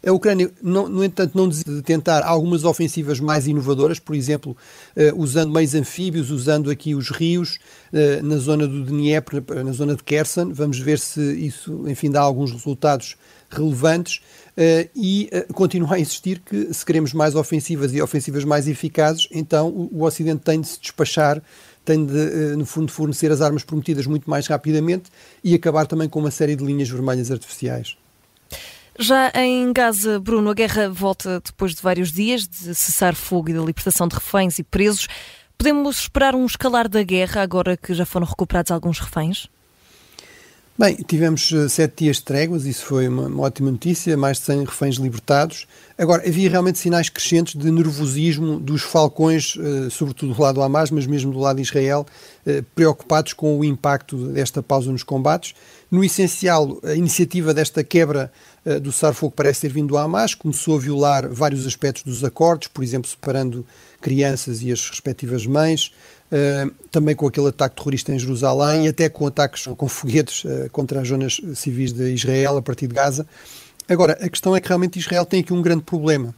A 0.06 0.12
Ucrânia, 0.12 0.52
no 0.62 1.04
entanto, 1.04 1.36
não 1.36 1.50
desiste 1.50 1.72
de 1.72 1.82
tentar 1.82 2.22
algumas 2.24 2.64
ofensivas 2.64 3.20
mais 3.20 3.48
inovadoras, 3.48 3.98
por 3.98 4.16
exemplo, 4.16 4.56
uh, 4.96 5.20
usando 5.20 5.52
meios 5.52 5.74
anfíbios, 5.74 6.30
usando 6.30 6.70
aqui 6.70 6.94
os 6.94 7.10
rios 7.10 7.58
uh, 7.92 8.24
na 8.24 8.38
zona 8.38 8.68
do 8.68 8.84
Dnieper, 8.84 9.44
na 9.66 9.72
zona 9.72 9.96
de 9.96 10.04
Kherson. 10.04 10.54
Vamos 10.54 10.78
ver 10.78 11.00
se 11.00 11.20
isso, 11.20 11.90
enfim, 11.90 12.12
dá 12.12 12.22
alguns 12.22 12.52
resultados 12.52 13.16
relevantes. 13.50 14.22
Uh, 14.56 14.88
e 14.96 15.28
uh, 15.34 15.52
continuo 15.54 15.92
a 15.92 16.00
insistir 16.00 16.40
que 16.40 16.72
se 16.72 16.86
queremos 16.86 17.12
mais 17.12 17.34
ofensivas 17.34 17.92
e 17.92 18.00
ofensivas 18.00 18.44
mais 18.44 18.68
eficazes, 18.68 19.28
então 19.32 19.70
o, 19.70 19.90
o 19.92 20.04
Ocidente 20.04 20.44
tem 20.44 20.62
de 20.62 20.68
se 20.68 20.80
despachar, 20.80 21.42
tem 21.84 22.06
de, 22.06 22.56
no 22.56 22.66
fundo, 22.66 22.92
fornecer 22.92 23.32
as 23.32 23.42
armas 23.42 23.64
prometidas 23.64 24.06
muito 24.06 24.30
mais 24.30 24.46
rapidamente 24.46 25.10
e 25.44 25.56
acabar 25.56 25.88
também 25.88 26.08
com 26.08 26.20
uma 26.20 26.32
série 26.32 26.56
de 26.56 26.64
linhas 26.64 26.90
vermelhas 26.90 27.32
artificiais. 27.32 27.98
Já 28.98 29.30
em 29.36 29.74
Gaza, 29.74 30.20
Bruno, 30.22 30.50
a 30.50 30.54
guerra 30.54 30.90
volta 30.90 31.42
depois 31.46 31.76
de 31.76 31.82
vários 31.82 32.14
dias 32.14 32.48
de 32.48 32.74
cessar 32.74 33.14
fogo 33.14 33.50
e 33.50 33.54
da 33.54 33.60
libertação 33.60 34.08
de 34.08 34.16
reféns 34.16 34.58
e 34.58 34.64
presos. 34.64 35.08
Podemos 35.58 36.00
esperar 36.00 36.34
um 36.34 36.46
escalar 36.46 36.88
da 36.88 37.04
guerra 37.04 37.42
agora 37.42 37.76
que 37.76 37.94
já 37.94 38.06
foram 38.06 38.26
recuperados 38.26 38.72
alguns 38.72 39.00
reféns? 39.00 39.50
Bem, 40.78 40.96
tivemos 41.08 41.52
uh, 41.52 41.70
sete 41.70 42.04
dias 42.04 42.18
de 42.18 42.24
tréguas, 42.24 42.66
isso 42.66 42.86
foi 42.86 43.08
uma, 43.08 43.28
uma, 43.28 43.44
ótima 43.44 43.72
notícia, 43.72 44.18
mais 44.18 44.40
de 44.40 44.44
100 44.44 44.66
reféns 44.66 44.96
libertados. 44.96 45.66
Agora, 45.98 46.28
havia 46.28 46.50
realmente 46.50 46.78
sinais 46.80 47.08
crescentes 47.08 47.56
de 47.56 47.72
nervosismo 47.72 48.60
dos 48.60 48.82
falcões, 48.82 49.56
uh, 49.56 49.90
sobretudo 49.90 50.34
do 50.34 50.42
lado 50.42 50.56
do 50.56 50.62
Hamas, 50.62 50.92
mas 50.92 51.08
mesmo 51.08 51.32
do 51.32 51.40
lado 51.40 51.56
de 51.56 51.62
Israel, 51.62 52.06
uh, 52.46 52.62
preocupados 52.76 53.32
com 53.32 53.58
o 53.58 53.64
impacto 53.64 54.18
desta 54.34 54.62
pausa 54.62 54.92
nos 54.92 55.02
combates. 55.02 55.56
No 55.90 56.04
essencial, 56.04 56.78
a 56.84 56.94
iniciativa 56.94 57.54
desta 57.54 57.82
quebra 57.82 58.30
do 58.82 58.92
cessar-fogo 58.92 59.34
parece 59.36 59.62
ter 59.62 59.72
vindo 59.72 59.90
do 59.90 59.98
Hamas, 59.98 60.34
começou 60.34 60.78
a 60.78 60.80
violar 60.80 61.30
vários 61.30 61.68
aspectos 61.68 62.04
dos 62.04 62.24
acordos, 62.24 62.68
por 62.68 62.84
exemplo, 62.84 63.10
separando 63.10 63.66
crianças 64.02 64.62
e 64.64 64.72
as 64.72 64.90
respectivas 64.90 65.46
mães, 65.46 65.92
Uh, 66.26 66.74
também 66.90 67.16
com 67.16 67.28
aquele 67.28 67.50
ataque 67.50 67.76
terrorista 67.76 68.12
em 68.12 68.18
Jerusalém 68.18 68.86
e 68.86 68.88
até 68.88 69.08
com 69.08 69.28
ataques 69.28 69.68
com 69.78 69.88
foguetes 69.88 70.44
uh, 70.44 70.68
contra 70.72 71.00
as 71.00 71.08
zonas 71.08 71.40
civis 71.54 71.94
de 71.94 72.16
Israel 72.16 72.58
a 72.58 72.64
partir 72.64 72.88
de 72.88 72.96
Gaza. 72.96 73.28
Agora, 73.88 74.14
a 74.14 74.28
questão 74.28 74.56
é 74.56 74.60
que 74.60 74.68
realmente 74.68 74.98
Israel 74.98 75.24
tem 75.24 75.42
aqui 75.42 75.54
um 75.54 75.62
grande 75.62 75.84
problema. 75.84 76.34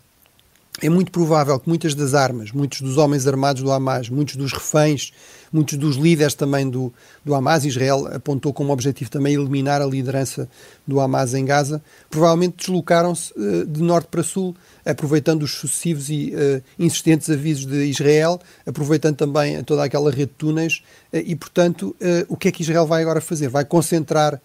É 0.81 0.89
muito 0.89 1.11
provável 1.11 1.59
que 1.59 1.67
muitas 1.67 1.95
das 1.95 2.13
armas, 2.13 2.51
muitos 2.51 2.81
dos 2.81 2.97
homens 2.97 3.25
armados 3.25 3.63
do 3.63 3.71
Hamas, 3.71 4.09
muitos 4.09 4.35
dos 4.35 4.53
reféns, 4.53 5.11
muitos 5.51 5.77
dos 5.77 5.95
líderes 5.95 6.35
também 6.35 6.69
do, 6.69 6.93
do 7.25 7.33
Hamas, 7.33 7.65
Israel 7.65 8.07
apontou 8.13 8.53
como 8.53 8.71
objetivo 8.71 9.09
também 9.09 9.33
eliminar 9.33 9.81
a 9.81 9.85
liderança 9.85 10.47
do 10.85 10.99
Hamas 10.99 11.33
em 11.33 11.43
Gaza, 11.43 11.81
provavelmente 12.09 12.57
deslocaram-se 12.57 13.33
uh, 13.33 13.65
de 13.65 13.81
norte 13.81 14.07
para 14.11 14.21
sul, 14.21 14.55
aproveitando 14.85 15.43
os 15.43 15.51
sucessivos 15.51 16.09
e 16.09 16.33
uh, 16.35 16.63
insistentes 16.77 17.29
avisos 17.29 17.65
de 17.65 17.85
Israel, 17.85 18.39
aproveitando 18.65 19.15
também 19.15 19.63
toda 19.63 19.83
aquela 19.83 20.11
rede 20.11 20.31
de 20.31 20.37
túneis, 20.37 20.83
uh, 21.11 21.17
e 21.17 21.35
portanto, 21.35 21.95
o 22.27 22.37
que 22.37 22.49
é 22.49 22.51
que 22.51 22.61
Israel 22.61 22.85
vai 22.85 23.01
agora 23.01 23.19
fazer? 23.19 23.47
Vai 23.49 23.65
concentrar 23.65 24.39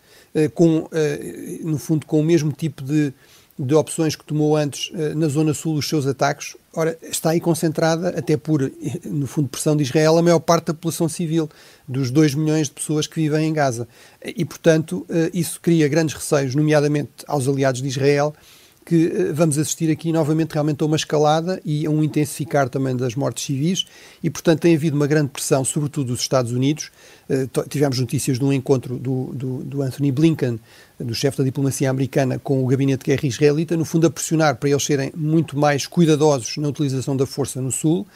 com, 0.55 0.89
no 1.63 1.79
fundo, 1.79 2.07
com 2.07 2.21
o 2.21 2.23
mesmo 2.23 2.53
tipo 2.53 2.83
de 2.83 3.13
de 3.59 3.75
opções 3.75 4.17
que 4.17 4.25
tomou 4.25 4.57
antes 4.57 4.91
eh, 4.95 5.15
na 5.15 5.29
Zona 5.29 5.53
Sul 5.53 5.77
os 5.77 5.89
seus 5.89 6.07
ataques, 6.07 6.57
ora, 6.75 6.97
está 7.03 7.31
aí 7.31 7.41
concentrada, 7.41 8.09
até 8.17 8.37
por, 8.37 8.63
no 9.05 9.27
fundo, 9.27 9.49
pressão 9.49 9.77
de 9.77 9.83
Israel, 9.83 10.17
a 10.17 10.23
maior 10.23 10.41
parte 10.41 10.67
da 10.67 10.75
população 10.75 11.09
civil, 11.09 11.49
dos 11.87 12.11
2 12.11 12.35
milhões 12.35 12.69
de 12.69 12.75
pessoas 12.75 13.07
que 13.07 13.21
vivem 13.21 13.49
em 13.49 13.53
Gaza. 13.53 13.87
E, 14.25 14.45
portanto, 14.45 15.05
eh, 15.09 15.31
isso 15.35 15.61
cria 15.61 15.87
grandes 15.87 16.15
receios, 16.15 16.55
nomeadamente 16.55 17.11
aos 17.27 17.47
aliados 17.47 17.83
de 17.83 17.89
Israel, 17.89 18.35
que 18.87 19.13
eh, 19.15 19.33
vamos 19.33 19.59
assistir 19.59 19.91
aqui 19.91 20.13
novamente 20.13 20.55
realmente 20.55 20.83
a 20.83 20.87
uma 20.87 20.97
escalada 20.97 21.61
e 21.63 21.85
a 21.85 21.91
um 21.91 22.03
intensificar 22.03 22.71
também 22.71 22.97
das 22.97 23.15
mortes 23.15 23.45
civis 23.45 23.85
e, 24.23 24.31
portanto, 24.31 24.61
tem 24.61 24.75
havido 24.75 24.97
uma 24.97 25.07
grande 25.07 25.29
pressão, 25.29 25.63
sobretudo 25.63 26.09
dos 26.09 26.21
Estados 26.21 26.53
Unidos. 26.53 26.91
Tivemos 27.71 27.99
notícias 27.99 28.39
de 28.39 28.45
um 28.45 28.53
encontro 28.53 28.99
do, 28.99 29.33
do, 29.33 29.65
do 29.65 29.83
Anthony 29.83 30.13
Blinken, 30.13 30.59
do 31.05 31.15
chefe 31.15 31.39
da 31.39 31.45
diplomacia 31.45 31.91
americana, 31.91 32.39
com 32.39 32.63
o 32.63 32.67
gabinete 32.67 33.05
de 33.05 33.11
guerra 33.11 33.27
israelita, 33.27 33.77
no 33.77 33.85
fundo 33.85 34.07
a 34.07 34.11
pressionar 34.11 34.57
para 34.57 34.71
eles 34.71 34.85
serem 34.85 35.13
muito 35.17 35.59
mais 35.59 35.87
cuidadosos 35.87 36.57
na 36.57 36.69
utilização 36.69 37.17
da 37.17 37.27
força 37.27 37.61
no 37.61 37.71
Sul, 37.71 38.07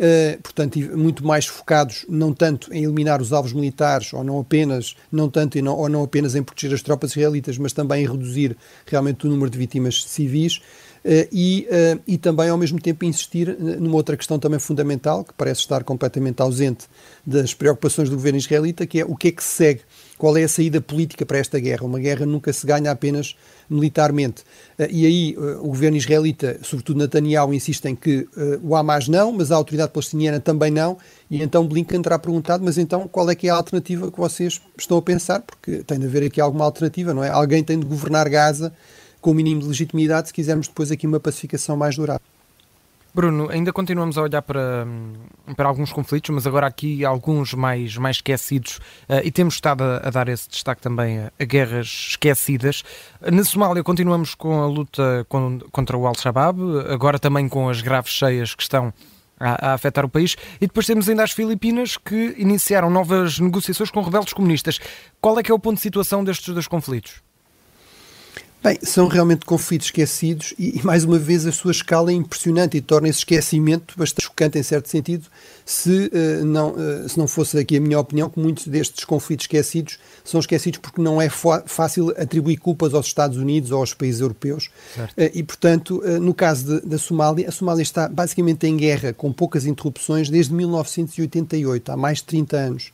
Uh, 0.00 0.40
portanto, 0.40 0.78
muito 0.96 1.26
mais 1.26 1.44
focados 1.44 2.06
não 2.08 2.32
tanto 2.32 2.72
em 2.72 2.84
eliminar 2.84 3.20
os 3.20 3.34
alvos 3.34 3.52
militares, 3.52 4.14
ou 4.14 4.24
não 4.24 4.40
apenas, 4.40 4.96
não 5.12 5.28
tanto 5.28 5.60
não, 5.60 5.76
ou 5.76 5.90
não 5.90 6.02
apenas 6.02 6.34
em 6.34 6.42
proteger 6.42 6.74
as 6.74 6.80
tropas 6.80 7.10
israelitas, 7.10 7.58
mas 7.58 7.74
também 7.74 8.04
em 8.04 8.10
reduzir 8.10 8.56
realmente 8.86 9.26
o 9.26 9.30
número 9.30 9.50
de 9.50 9.58
vítimas 9.58 10.02
civis. 10.04 10.56
Uh, 11.04 11.28
e, 11.30 11.68
uh, 11.68 12.00
e 12.06 12.16
também, 12.16 12.48
ao 12.48 12.56
mesmo 12.56 12.80
tempo, 12.80 13.04
insistir 13.04 13.54
numa 13.58 13.96
outra 13.96 14.16
questão 14.16 14.38
também 14.38 14.58
fundamental, 14.58 15.22
que 15.22 15.34
parece 15.34 15.60
estar 15.60 15.84
completamente 15.84 16.40
ausente 16.40 16.86
das 17.26 17.52
preocupações 17.52 18.08
do 18.08 18.16
governo 18.16 18.38
israelita, 18.38 18.86
que 18.86 19.00
é 19.00 19.04
o 19.04 19.14
que 19.14 19.28
é 19.28 19.32
que 19.32 19.44
se 19.44 19.50
segue 19.50 19.82
qual 20.20 20.36
é 20.36 20.44
a 20.44 20.48
saída 20.48 20.82
política 20.82 21.24
para 21.24 21.38
esta 21.38 21.58
guerra. 21.58 21.86
Uma 21.86 21.98
guerra 21.98 22.26
nunca 22.26 22.52
se 22.52 22.66
ganha 22.66 22.90
apenas 22.90 23.34
militarmente. 23.70 24.44
Eh, 24.78 24.88
e 24.90 25.06
aí 25.06 25.34
eh, 25.34 25.56
o 25.60 25.68
governo 25.68 25.96
israelita, 25.96 26.58
sobretudo 26.62 26.98
Netanyahu, 26.98 27.54
insiste 27.54 27.86
em 27.86 27.96
que 27.96 28.28
eh, 28.36 28.58
o 28.62 28.76
Hamas 28.76 29.08
não, 29.08 29.32
mas 29.32 29.50
a 29.50 29.56
autoridade 29.56 29.92
palestiniana 29.92 30.38
também 30.38 30.70
não. 30.70 30.98
E 31.30 31.42
então 31.42 31.66
Blinken 31.66 32.02
terá 32.02 32.18
perguntado, 32.18 32.62
mas 32.62 32.76
então 32.76 33.08
qual 33.08 33.30
é 33.30 33.34
que 33.34 33.48
é 33.48 33.50
a 33.50 33.54
alternativa 33.54 34.12
que 34.12 34.18
vocês 34.18 34.60
estão 34.78 34.98
a 34.98 35.02
pensar? 35.02 35.40
Porque 35.40 35.82
tem 35.84 35.98
de 35.98 36.04
haver 36.04 36.24
aqui 36.24 36.38
alguma 36.38 36.66
alternativa, 36.66 37.14
não 37.14 37.24
é? 37.24 37.30
Alguém 37.30 37.64
tem 37.64 37.78
de 37.78 37.86
governar 37.86 38.28
Gaza 38.28 38.74
com 39.22 39.30
o 39.30 39.34
mínimo 39.34 39.62
de 39.62 39.68
legitimidade 39.68 40.28
se 40.28 40.34
quisermos 40.34 40.68
depois 40.68 40.90
aqui 40.92 41.06
uma 41.06 41.18
pacificação 41.18 41.78
mais 41.78 41.96
durável. 41.96 42.29
Bruno, 43.12 43.48
ainda 43.50 43.72
continuamos 43.72 44.16
a 44.16 44.22
olhar 44.22 44.42
para, 44.42 44.86
para 45.56 45.68
alguns 45.68 45.92
conflitos, 45.92 46.30
mas 46.30 46.46
agora 46.46 46.66
aqui 46.66 47.04
alguns 47.04 47.54
mais, 47.54 47.96
mais 47.96 48.16
esquecidos 48.16 48.76
uh, 49.08 49.20
e 49.24 49.32
temos 49.32 49.54
estado 49.54 49.82
a, 49.82 49.96
a, 49.98 50.10
dar 50.10 50.28
esse 50.28 50.48
destaque 50.48 50.80
também 50.80 51.18
a, 51.18 51.32
a, 51.38 51.44
guerras 51.44 52.10
esquecidas. 52.10 52.84
Na 53.20 53.42
Somália 53.42 53.82
continuamos 53.82 54.34
com 54.34 54.62
a 54.62 54.66
luta 54.66 55.26
com, 55.28 55.58
contra 55.72 55.96
o 55.96 56.06
Al-Shabaab, 56.06 56.60
agora 56.88 57.18
também 57.18 57.48
com 57.48 57.68
as 57.68 57.82
graves 57.82 58.12
cheias 58.12 58.54
que 58.54 58.62
estão 58.62 58.92
a, 59.40 59.70
a, 59.70 59.74
afetar 59.74 60.04
o 60.04 60.08
país. 60.08 60.36
E 60.60 60.66
depois 60.66 60.86
temos 60.86 61.08
ainda 61.08 61.24
as 61.24 61.32
Filipinas 61.32 61.96
que 61.96 62.34
iniciaram 62.38 62.90
novas 62.90 63.40
negociações 63.40 63.90
com 63.90 64.02
rebeldes 64.02 64.32
comunistas. 64.32 64.78
Qual 65.20 65.38
é 65.38 65.42
que 65.42 65.50
é 65.50 65.54
o 65.54 65.58
ponto 65.58 65.76
de 65.76 65.82
situação 65.82 66.22
destes 66.22 66.52
dois 66.54 66.68
conflitos? 66.68 67.22
Bem, 68.62 68.78
são 68.82 69.08
realmente 69.08 69.46
conflitos 69.46 69.86
esquecidos 69.86 70.52
e, 70.58 70.78
e, 70.78 70.82
mais 70.84 71.02
uma 71.02 71.18
vez, 71.18 71.46
a 71.46 71.52
sua 71.52 71.70
escala 71.70 72.10
é 72.10 72.14
impressionante 72.14 72.76
e 72.76 72.82
torna 72.82 73.08
esse 73.08 73.20
esquecimento 73.20 73.94
bastante 73.96 74.26
chocante, 74.26 74.58
em 74.58 74.62
certo 74.62 74.86
sentido, 74.86 75.26
se, 75.64 76.10
uh, 76.12 76.44
não, 76.44 76.72
uh, 76.72 77.08
se 77.08 77.18
não 77.18 77.26
fosse 77.26 77.56
aqui 77.56 77.78
a 77.78 77.80
minha 77.80 77.98
opinião, 77.98 78.28
que 78.28 78.38
muitos 78.38 78.66
destes 78.66 79.02
conflitos 79.06 79.44
esquecidos 79.44 79.98
são 80.22 80.38
esquecidos 80.38 80.78
porque 80.78 81.00
não 81.00 81.22
é 81.22 81.30
fácil 81.30 82.10
atribuir 82.10 82.58
culpas 82.58 82.92
aos 82.92 83.06
Estados 83.06 83.38
Unidos 83.38 83.70
ou 83.70 83.78
aos 83.78 83.94
países 83.94 84.20
europeus. 84.20 84.68
Uh, 84.98 85.30
e, 85.32 85.42
portanto, 85.42 86.02
no 86.20 86.34
caso 86.34 86.80
de, 86.80 86.86
da 86.86 86.98
Somália, 86.98 87.48
a 87.48 87.52
Somália 87.52 87.82
está 87.82 88.10
basicamente 88.10 88.66
em 88.66 88.76
guerra, 88.76 89.14
com 89.14 89.32
poucas 89.32 89.64
interrupções, 89.64 90.28
desde 90.28 90.52
1988, 90.52 91.92
há 91.92 91.96
mais 91.96 92.18
de 92.18 92.24
30 92.24 92.56
anos. 92.58 92.92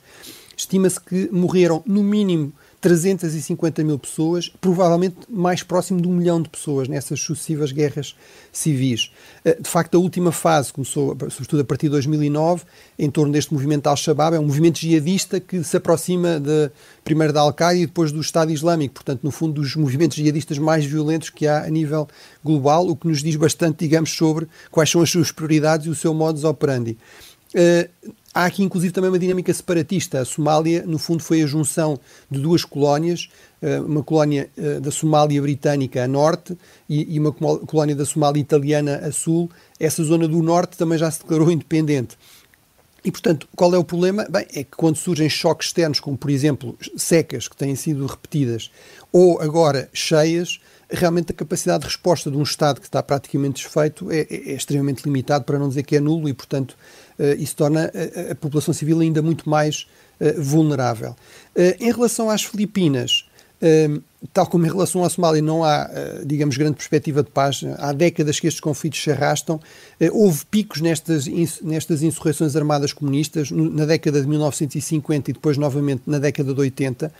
Estima-se 0.55 0.99
que 0.99 1.29
morreram, 1.29 1.83
no 1.85 2.01
mínimo, 2.01 2.53
350 2.79 3.83
mil 3.83 3.97
pessoas, 3.97 4.51
provavelmente 4.61 5.15
mais 5.27 5.63
próximo 5.63 5.99
de 5.99 6.07
um 6.07 6.13
milhão 6.13 6.41
de 6.41 6.47
pessoas 6.47 6.87
nessas 6.87 7.19
sucessivas 7.19 7.71
guerras 7.71 8.15
civis. 8.51 9.11
Eh, 9.43 9.57
de 9.59 9.67
facto, 9.67 9.95
a 9.95 9.99
última 9.99 10.31
fase 10.31 10.71
começou, 10.71 11.17
sobretudo 11.29 11.61
a 11.61 11.65
partir 11.65 11.87
de 11.87 11.91
2009, 11.91 12.63
em 12.99 13.09
torno 13.09 13.33
deste 13.33 13.51
movimento 13.51 13.87
Al-Shabaab, 13.87 14.35
é 14.35 14.39
um 14.39 14.45
movimento 14.45 14.79
jihadista 14.79 15.39
que 15.39 15.63
se 15.63 15.75
aproxima 15.75 16.39
de, 16.39 16.69
primeiro 17.03 17.33
da 17.33 17.41
Al-Qaeda 17.41 17.81
e 17.81 17.85
depois 17.87 18.11
do 18.11 18.21
Estado 18.21 18.51
Islâmico, 18.51 18.93
portanto, 18.93 19.21
no 19.23 19.31
fundo, 19.31 19.61
dos 19.61 19.75
movimentos 19.75 20.15
jihadistas 20.15 20.59
mais 20.59 20.85
violentos 20.85 21.31
que 21.31 21.47
há 21.47 21.63
a 21.63 21.69
nível 21.69 22.07
global, 22.43 22.87
o 22.87 22.95
que 22.95 23.07
nos 23.07 23.23
diz 23.23 23.35
bastante, 23.35 23.79
digamos, 23.79 24.15
sobre 24.15 24.47
quais 24.69 24.89
são 24.89 25.01
as 25.01 25.09
suas 25.09 25.31
prioridades 25.31 25.87
e 25.87 25.89
o 25.89 25.95
seu 25.95 26.13
modus 26.13 26.43
operandi. 26.43 26.95
Uh, 27.55 28.13
Há 28.37 28.45
aqui, 28.45 28.61
inclusive, 28.61 28.93
também 28.93 29.09
uma 29.09 29.17
dinâmica 29.17 29.51
separatista. 29.51 30.19
A 30.19 30.25
Somália, 30.25 30.83
no 30.85 30.99
fundo, 30.99 31.23
foi 31.23 31.41
a 31.41 31.47
junção 31.47 31.99
de 32.29 32.39
duas 32.39 32.63
colónias, 32.63 33.29
eh, 33.59 33.79
uma 33.79 34.03
colónia 34.03 34.47
eh, 34.55 34.79
da 34.79 34.91
Somália 34.91 35.41
britânica 35.41 36.03
a 36.03 36.07
norte 36.07 36.55
e 36.87 37.19
uma 37.19 37.31
colónia 37.31 37.95
da 37.95 38.05
Somália 38.05 38.39
italiana 38.39 38.97
a 38.97 39.11
sul. 39.11 39.49
Essa 39.79 40.03
zona 40.03 40.27
do 40.27 40.39
norte 40.43 40.77
também 40.77 40.99
já 40.99 41.09
se 41.09 41.21
declarou 41.21 41.49
independente. 41.49 42.15
E, 43.03 43.09
portanto, 43.09 43.47
qual 43.55 43.73
é 43.73 43.77
o 43.79 43.83
problema? 43.83 44.27
Bem, 44.29 44.45
é 44.53 44.63
que 44.63 44.77
quando 44.77 44.97
surgem 44.97 45.27
choques 45.27 45.69
externos, 45.69 45.99
como 45.99 46.15
por 46.15 46.29
exemplo 46.29 46.77
secas 46.95 47.47
que 47.47 47.57
têm 47.57 47.75
sido 47.75 48.05
repetidas, 48.05 48.69
ou 49.11 49.41
agora 49.41 49.89
cheias, 49.91 50.59
realmente 50.89 51.31
a 51.31 51.35
capacidade 51.35 51.81
de 51.81 51.87
resposta 51.87 52.29
de 52.29 52.37
um 52.37 52.43
Estado 52.43 52.79
que 52.79 52.87
está 52.87 53.01
praticamente 53.01 53.63
desfeito 53.63 54.11
é, 54.11 54.19
é, 54.29 54.51
é 54.51 54.53
extremamente 54.53 55.03
limitado, 55.03 55.43
para 55.43 55.57
não 55.57 55.69
dizer 55.69 55.83
que 55.83 55.95
é 55.95 55.99
nulo, 55.99 56.29
e, 56.29 56.33
portanto, 56.33 56.77
isso 57.39 57.55
torna 57.55 57.91
a, 57.93 58.31
a, 58.31 58.35
população 58.35 58.73
civil 58.73 58.99
ainda 58.99 59.21
muito 59.21 59.49
mais 59.49 59.87
vulnerável. 60.37 61.15
Em 61.79 61.91
relação 61.91 62.29
às 62.29 62.43
Filipinas, 62.43 63.25
tal 64.33 64.47
como 64.47 64.65
em 64.65 64.69
relação 64.69 65.03
à 65.03 65.09
Somália 65.09 65.41
não 65.41 65.63
há, 65.63 65.89
digamos, 66.25 66.57
grande 66.57 66.75
perspectiva 66.75 67.21
de 67.21 67.29
paz, 67.29 67.63
há 67.77 67.91
décadas 67.91 68.39
que 68.39 68.47
estes 68.47 68.59
conflitos 68.59 69.01
se 69.01 69.11
arrastam, 69.11 69.59
houve 70.11 70.45
picos 70.45 70.81
nestas, 70.81 71.27
nestas 71.61 72.01
insurreições 72.01 72.55
armadas 72.55 72.93
comunistas, 72.93 73.51
na 73.51 73.85
década 73.85 74.21
de 74.21 74.27
1950 74.27 75.29
e 75.29 75.33
depois 75.33 75.57
novamente 75.57 76.03
na 76.07 76.17
década 76.17 76.53
de 76.53 76.59
80, 76.59 77.05
eh, 77.05 77.09
eh, 77.09 77.11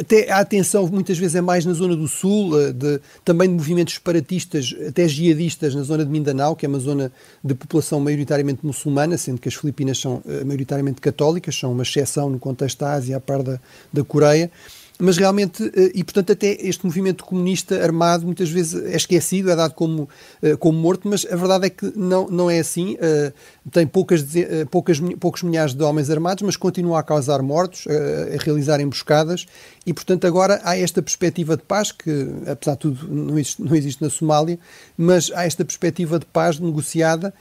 até 0.00 0.30
a 0.30 0.38
atenção 0.38 0.86
muitas 0.86 1.18
vezes 1.18 1.34
é 1.34 1.40
mais 1.40 1.64
na 1.64 1.72
zona 1.72 1.94
do 1.94 2.08
sul, 2.08 2.58
eh, 2.60 2.72
de, 2.72 3.00
também 3.24 3.48
de 3.48 3.54
movimentos 3.54 3.94
separatistas, 3.94 4.74
até 4.88 5.06
jihadistas 5.06 5.74
na 5.74 5.82
zona 5.82 6.04
de 6.04 6.10
Mindanao, 6.10 6.56
que 6.56 6.64
é 6.64 6.68
uma 6.68 6.78
zona 6.78 7.12
de 7.42 7.54
população 7.54 8.00
maioritariamente 8.00 8.64
muçulmana, 8.64 9.18
sendo 9.18 9.40
que 9.40 9.48
as 9.48 9.54
Filipinas 9.54 9.98
são 9.98 10.22
maioritariamente 10.44 11.00
católicas, 11.00 11.54
são 11.56 11.72
uma 11.72 11.82
exceção 11.82 12.30
no 12.30 12.38
contexto 12.38 12.80
da 12.80 12.92
Ásia, 12.92 13.16
à 13.16 13.20
par 13.20 13.42
da, 13.42 13.60
da 13.92 14.04
Coreia. 14.04 14.50
Mas 14.98 15.16
realmente, 15.16 15.64
eh, 15.74 15.90
e 15.94 16.04
portanto 16.04 16.32
até 16.32 16.56
este 16.60 16.86
movimento 16.86 17.24
comunista 17.24 17.82
armado 17.82 18.24
muitas 18.24 18.48
vezes 18.48 18.80
é 18.84 18.96
esquecido, 18.96 19.50
é 19.50 19.56
dado 19.56 19.74
como, 19.74 20.08
eh, 20.40 20.56
como 20.56 20.78
morto, 20.78 21.08
mas 21.08 21.26
a 21.28 21.34
verdade 21.34 21.66
é 21.66 21.70
que 21.70 21.92
não, 21.96 22.28
não 22.28 22.48
é 22.48 22.60
assim, 22.60 22.96
eh, 23.00 23.32
tem 23.70 23.86
poucas, 23.86 24.24
poucas, 24.70 25.00
poucos 25.18 25.42
milhares 25.42 25.74
de 25.74 25.82
homens 25.82 26.10
armados, 26.10 26.42
mas 26.42 26.56
continua 26.56 27.00
a 27.00 27.02
causar 27.02 27.40
mortos, 27.42 27.86
a 27.88 28.42
realizar 28.42 28.80
emboscadas, 28.80 29.46
e 29.86 29.92
portanto 29.94 30.26
agora 30.26 30.60
há 30.62 30.76
esta 30.76 31.00
perspectiva 31.00 31.56
de 31.56 31.62
paz, 31.62 31.90
que 31.90 32.28
apesar 32.46 32.72
de 32.72 32.78
tudo 32.78 33.08
não 33.08 33.38
existe, 33.38 33.62
não 33.62 33.74
existe 33.74 34.02
na 34.02 34.10
Somália, 34.10 34.58
mas 34.98 35.32
há 35.34 35.46
esta 35.46 35.64
perspectiva 35.64 36.18
de 36.18 36.26
paz 36.26 36.58
negociada, 36.58 37.32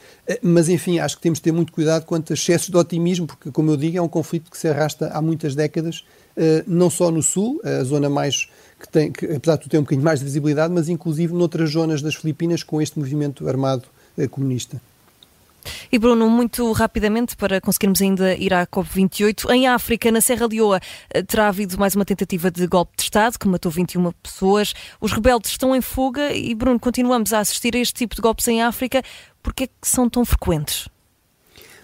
mas 0.41 0.69
enfim, 0.69 0.99
acho 0.99 1.17
que 1.17 1.21
temos 1.21 1.39
de 1.39 1.43
ter 1.43 1.51
muito 1.51 1.71
cuidado 1.73 2.05
quanto 2.05 2.31
a 2.31 2.35
excessos 2.35 2.69
de 2.69 2.77
otimismo, 2.77 3.27
porque 3.27 3.51
como 3.51 3.71
eu 3.71 3.77
digo, 3.77 3.97
é 3.97 4.01
um 4.01 4.07
conflito 4.07 4.49
que 4.49 4.57
se 4.57 4.67
arrasta 4.67 5.09
há 5.09 5.21
muitas 5.21 5.55
décadas, 5.55 6.05
eh, 6.35 6.63
não 6.65 6.89
só 6.89 7.11
no 7.11 7.21
sul, 7.21 7.61
a 7.63 7.83
zona 7.83 8.09
mais 8.09 8.47
que 8.79 8.89
tem, 8.89 9.11
que, 9.11 9.25
apesar 9.25 9.55
de 9.55 9.61
tudo 9.61 9.71
ter 9.71 9.77
um 9.77 9.81
bocadinho 9.81 10.03
mais 10.03 10.19
de 10.19 10.25
visibilidade, 10.25 10.73
mas 10.73 10.89
inclusive 10.89 11.33
noutras 11.33 11.71
zonas 11.71 12.01
das 12.01 12.15
Filipinas 12.15 12.63
com 12.63 12.81
este 12.81 12.97
movimento 12.97 13.47
armado 13.47 13.83
eh, 14.17 14.27
comunista. 14.27 14.81
E 15.91 15.99
Bruno, 15.99 16.29
muito 16.29 16.71
rapidamente, 16.71 17.35
para 17.35 17.59
conseguirmos 17.61 18.01
ainda 18.01 18.35
ir 18.35 18.53
à 18.53 18.65
COP28, 18.65 19.49
em 19.51 19.67
África, 19.67 20.11
na 20.11 20.21
Serra 20.21 20.47
Leoa, 20.47 20.79
eh, 21.09 21.23
terá 21.23 21.47
havido 21.47 21.77
mais 21.77 21.95
uma 21.95 22.05
tentativa 22.05 22.49
de 22.49 22.65
golpe 22.67 22.97
de 22.97 23.03
Estado 23.03 23.37
que 23.37 23.47
matou 23.47 23.71
21 23.71 24.11
pessoas. 24.23 24.73
Os 24.99 25.11
rebeldes 25.11 25.51
estão 25.51 25.75
em 25.75 25.81
fuga 25.81 26.33
e, 26.33 26.53
Bruno, 26.55 26.79
continuamos 26.79 27.33
a 27.33 27.39
assistir 27.39 27.75
a 27.75 27.79
este 27.79 27.93
tipo 27.93 28.15
de 28.15 28.21
golpes 28.21 28.47
em 28.47 28.61
África. 28.61 29.01
Por 29.41 29.53
que 29.53 29.65
é 29.65 29.67
que 29.67 29.73
são 29.83 30.09
tão 30.09 30.23
frequentes? 30.23 30.87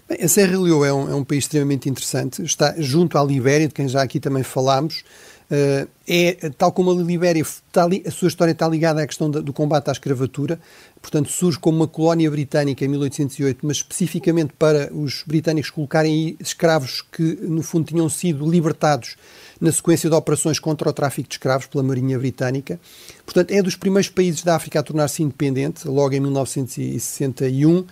Bem, 0.08 0.24
a 0.24 0.28
Serra 0.28 0.58
Leoa 0.58 0.88
é 0.88 0.92
um, 0.92 1.10
é 1.10 1.14
um 1.14 1.22
país 1.22 1.44
extremamente 1.44 1.88
interessante. 1.88 2.42
Está 2.42 2.74
junto 2.78 3.16
à 3.16 3.22
Libéria, 3.22 3.68
de 3.68 3.74
quem 3.74 3.86
já 3.86 4.02
aqui 4.02 4.18
também 4.18 4.42
falámos. 4.42 5.04
Uh, 5.50 5.88
é, 6.06 6.50
tal 6.56 6.70
como 6.70 6.92
a 6.92 6.94
Libéria, 7.02 7.40
está, 7.40 7.84
a 7.84 8.10
sua 8.10 8.28
história 8.28 8.52
está 8.52 8.68
ligada 8.68 9.02
à 9.02 9.06
questão 9.06 9.28
do 9.28 9.52
combate 9.52 9.88
à 9.88 9.92
escravatura, 9.92 10.60
portanto 11.00 11.28
surge 11.28 11.58
como 11.58 11.78
uma 11.78 11.88
colónia 11.88 12.30
britânica 12.30 12.84
em 12.84 12.88
1808, 12.88 13.58
mas 13.66 13.78
especificamente 13.78 14.52
para 14.56 14.92
os 14.92 15.24
britânicos 15.26 15.70
colocarem 15.70 16.36
escravos 16.38 17.02
que 17.02 17.38
no 17.42 17.62
fundo 17.62 17.86
tinham 17.86 18.08
sido 18.08 18.48
libertados 18.48 19.16
na 19.60 19.70
sequência 19.70 20.08
de 20.08 20.14
operações 20.14 20.58
contra 20.58 20.88
o 20.88 20.92
tráfico 20.92 21.28
de 21.28 21.34
escravos 21.34 21.66
pela 21.66 21.82
Marinha 21.82 22.18
Britânica. 22.18 22.80
Portanto, 23.24 23.50
é 23.50 23.60
dos 23.60 23.76
primeiros 23.76 24.08
países 24.08 24.42
da 24.42 24.56
África 24.56 24.80
a 24.80 24.82
tornar-se 24.82 25.22
independente, 25.22 25.86
logo 25.86 26.14
em 26.14 26.20
1961, 26.20 27.78
uh, 27.78 27.86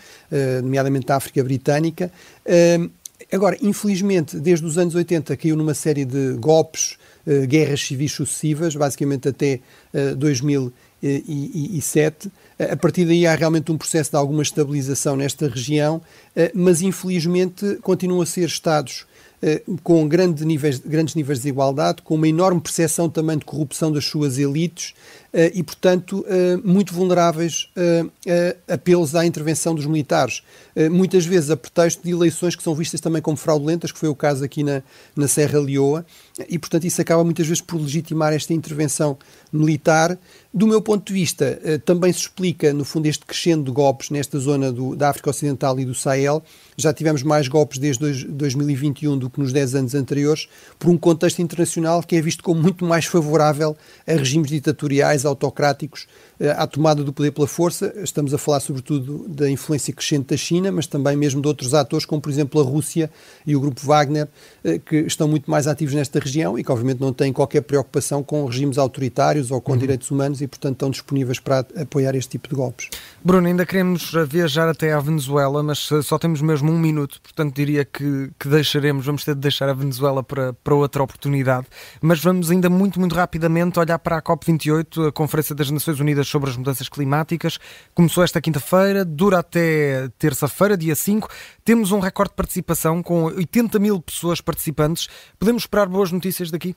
nomeadamente 0.62 1.10
a 1.12 1.16
África 1.16 1.42
Britânica. 1.44 2.10
Uh, 2.46 2.90
agora, 3.32 3.56
infelizmente, 3.60 4.38
desde 4.38 4.64
os 4.64 4.78
anos 4.78 4.94
80 4.94 5.36
caiu 5.36 5.56
numa 5.56 5.74
série 5.74 6.04
de 6.04 6.32
golpes 6.38 6.96
eh, 7.28 7.44
guerras 7.44 7.82
civis 7.82 8.12
sucessivas, 8.12 8.74
basicamente 8.74 9.28
até 9.28 9.60
2007. 10.16 12.32
Eh, 12.58 12.72
a 12.72 12.76
partir 12.76 13.04
daí 13.04 13.26
há 13.26 13.34
realmente 13.34 13.70
um 13.70 13.76
processo 13.76 14.12
de 14.12 14.16
alguma 14.16 14.42
estabilização 14.42 15.14
nesta 15.14 15.46
região, 15.46 16.00
eh, 16.34 16.50
mas 16.54 16.80
infelizmente 16.80 17.76
continuam 17.82 18.22
a 18.22 18.26
ser 18.26 18.46
Estados 18.46 19.06
com 19.84 20.08
grande 20.08 20.44
níveis, 20.44 20.80
grandes 20.80 21.14
níveis 21.14 21.38
de 21.38 21.44
desigualdade, 21.44 22.02
com 22.02 22.16
uma 22.16 22.26
enorme 22.26 22.60
percepção 22.60 23.08
também 23.08 23.38
de 23.38 23.44
corrupção 23.44 23.92
das 23.92 24.04
suas 24.04 24.36
elites 24.36 24.94
e, 25.32 25.62
portanto, 25.62 26.24
muito 26.64 26.94
vulneráveis 26.94 27.68
a 28.68 28.74
apelos 28.74 29.14
à 29.14 29.26
intervenção 29.26 29.74
dos 29.74 29.86
militares, 29.86 30.42
muitas 30.90 31.26
vezes 31.26 31.50
a 31.50 31.56
pretexto 31.56 32.02
de 32.02 32.10
eleições 32.10 32.56
que 32.56 32.62
são 32.62 32.74
vistas 32.74 33.00
também 33.00 33.20
como 33.20 33.36
fraudulentas, 33.36 33.92
que 33.92 33.98
foi 33.98 34.08
o 34.08 34.14
caso 34.14 34.44
aqui 34.44 34.62
na, 34.62 34.82
na 35.14 35.28
Serra 35.28 35.58
Leoa, 35.58 36.04
e, 36.48 36.58
portanto, 36.58 36.84
isso 36.84 37.00
acaba 37.00 37.24
muitas 37.24 37.46
vezes 37.46 37.60
por 37.60 37.80
legitimar 37.80 38.32
esta 38.32 38.54
intervenção 38.54 39.18
militar. 39.52 40.18
Do 40.52 40.66
meu 40.66 40.80
ponto 40.80 41.06
de 41.06 41.12
vista, 41.12 41.58
eh, 41.64 41.78
também 41.78 42.12
se 42.12 42.20
explica, 42.20 42.72
no 42.72 42.84
fundo, 42.84 43.06
este 43.06 43.24
crescendo 43.24 43.64
de 43.64 43.70
golpes 43.70 44.10
nesta 44.10 44.38
zona 44.38 44.70
do, 44.70 44.94
da 44.94 45.10
África 45.10 45.30
Ocidental 45.30 45.78
e 45.80 45.84
do 45.84 45.94
Sahel. 45.94 46.42
Já 46.76 46.92
tivemos 46.92 47.22
mais 47.22 47.48
golpes 47.48 47.78
desde 47.78 48.24
2021 48.24 49.18
do 49.18 49.28
que 49.28 49.40
nos 49.40 49.52
10 49.52 49.74
anos 49.74 49.94
anteriores, 49.94 50.48
por 50.78 50.90
um 50.90 50.96
contexto 50.96 51.42
internacional 51.42 52.02
que 52.02 52.16
é 52.16 52.20
visto 52.20 52.42
como 52.42 52.60
muito 52.60 52.84
mais 52.84 53.04
favorável 53.04 53.76
a 54.06 54.12
regimes 54.12 54.48
ditatoriais, 54.48 55.17
autocráticos, 55.24 56.06
eh, 56.40 56.50
à 56.50 56.66
tomada 56.66 57.02
do 57.02 57.12
poder 57.12 57.32
pela 57.32 57.46
força. 57.46 57.92
Estamos 58.02 58.32
a 58.34 58.38
falar, 58.38 58.60
sobretudo, 58.60 59.26
da 59.28 59.50
influência 59.50 59.92
crescente 59.92 60.28
da 60.28 60.36
China, 60.36 60.70
mas 60.72 60.86
também 60.86 61.16
mesmo 61.16 61.40
de 61.40 61.48
outros 61.48 61.74
atores, 61.74 62.04
como, 62.04 62.20
por 62.20 62.30
exemplo, 62.30 62.60
a 62.60 62.64
Rússia 62.64 63.10
e 63.46 63.54
o 63.56 63.60
grupo 63.60 63.80
Wagner, 63.84 64.28
eh, 64.64 64.78
que 64.78 64.96
estão 64.96 65.28
muito 65.28 65.50
mais 65.50 65.66
ativos 65.66 65.94
nesta 65.94 66.18
região 66.18 66.58
e 66.58 66.64
que, 66.64 66.70
obviamente, 66.70 67.00
não 67.00 67.12
têm 67.12 67.32
qualquer 67.32 67.62
preocupação 67.62 68.22
com 68.22 68.44
regimes 68.44 68.78
autoritários 68.78 69.50
ou 69.50 69.60
com 69.60 69.72
uhum. 69.72 69.78
direitos 69.78 70.10
humanos 70.10 70.40
e, 70.40 70.46
portanto, 70.46 70.74
estão 70.74 70.90
disponíveis 70.90 71.38
para 71.38 71.66
apoiar 71.80 72.14
este 72.14 72.30
tipo 72.30 72.48
de 72.48 72.54
golpes. 72.54 72.88
Bruno, 73.24 73.46
ainda 73.46 73.66
queremos 73.66 74.12
viajar 74.28 74.68
até 74.68 74.92
à 74.92 75.00
Venezuela, 75.00 75.62
mas 75.62 75.88
só 76.02 76.18
temos 76.18 76.40
mesmo 76.40 76.70
um 76.70 76.78
minuto, 76.78 77.20
portanto, 77.20 77.54
diria 77.54 77.84
que, 77.84 78.30
que 78.38 78.48
deixaremos, 78.48 79.04
vamos 79.04 79.24
ter 79.24 79.34
de 79.34 79.40
deixar 79.40 79.68
a 79.68 79.72
Venezuela 79.72 80.22
para, 80.22 80.52
para 80.52 80.74
outra 80.74 81.02
oportunidade. 81.02 81.66
Mas 82.00 82.20
vamos 82.20 82.50
ainda 82.50 82.70
muito, 82.70 83.00
muito 83.00 83.14
rapidamente 83.14 83.78
olhar 83.78 83.98
para 83.98 84.18
a 84.18 84.22
COP28, 84.22 85.07
a 85.08 85.12
Conferência 85.12 85.54
das 85.54 85.70
Nações 85.70 86.00
Unidas 86.00 86.28
sobre 86.28 86.50
as 86.50 86.56
Mudanças 86.56 86.88
Climáticas. 86.88 87.58
Começou 87.94 88.22
esta 88.22 88.40
quinta-feira, 88.40 89.04
dura 89.04 89.38
até 89.38 90.08
terça-feira, 90.18 90.76
dia 90.76 90.94
5. 90.94 91.28
Temos 91.64 91.92
um 91.92 91.98
recorde 91.98 92.30
de 92.30 92.36
participação 92.36 93.02
com 93.02 93.24
80 93.24 93.78
mil 93.78 94.00
pessoas 94.00 94.40
participantes. 94.40 95.08
Podemos 95.38 95.62
esperar 95.62 95.88
boas 95.88 96.12
notícias 96.12 96.50
daqui? 96.50 96.74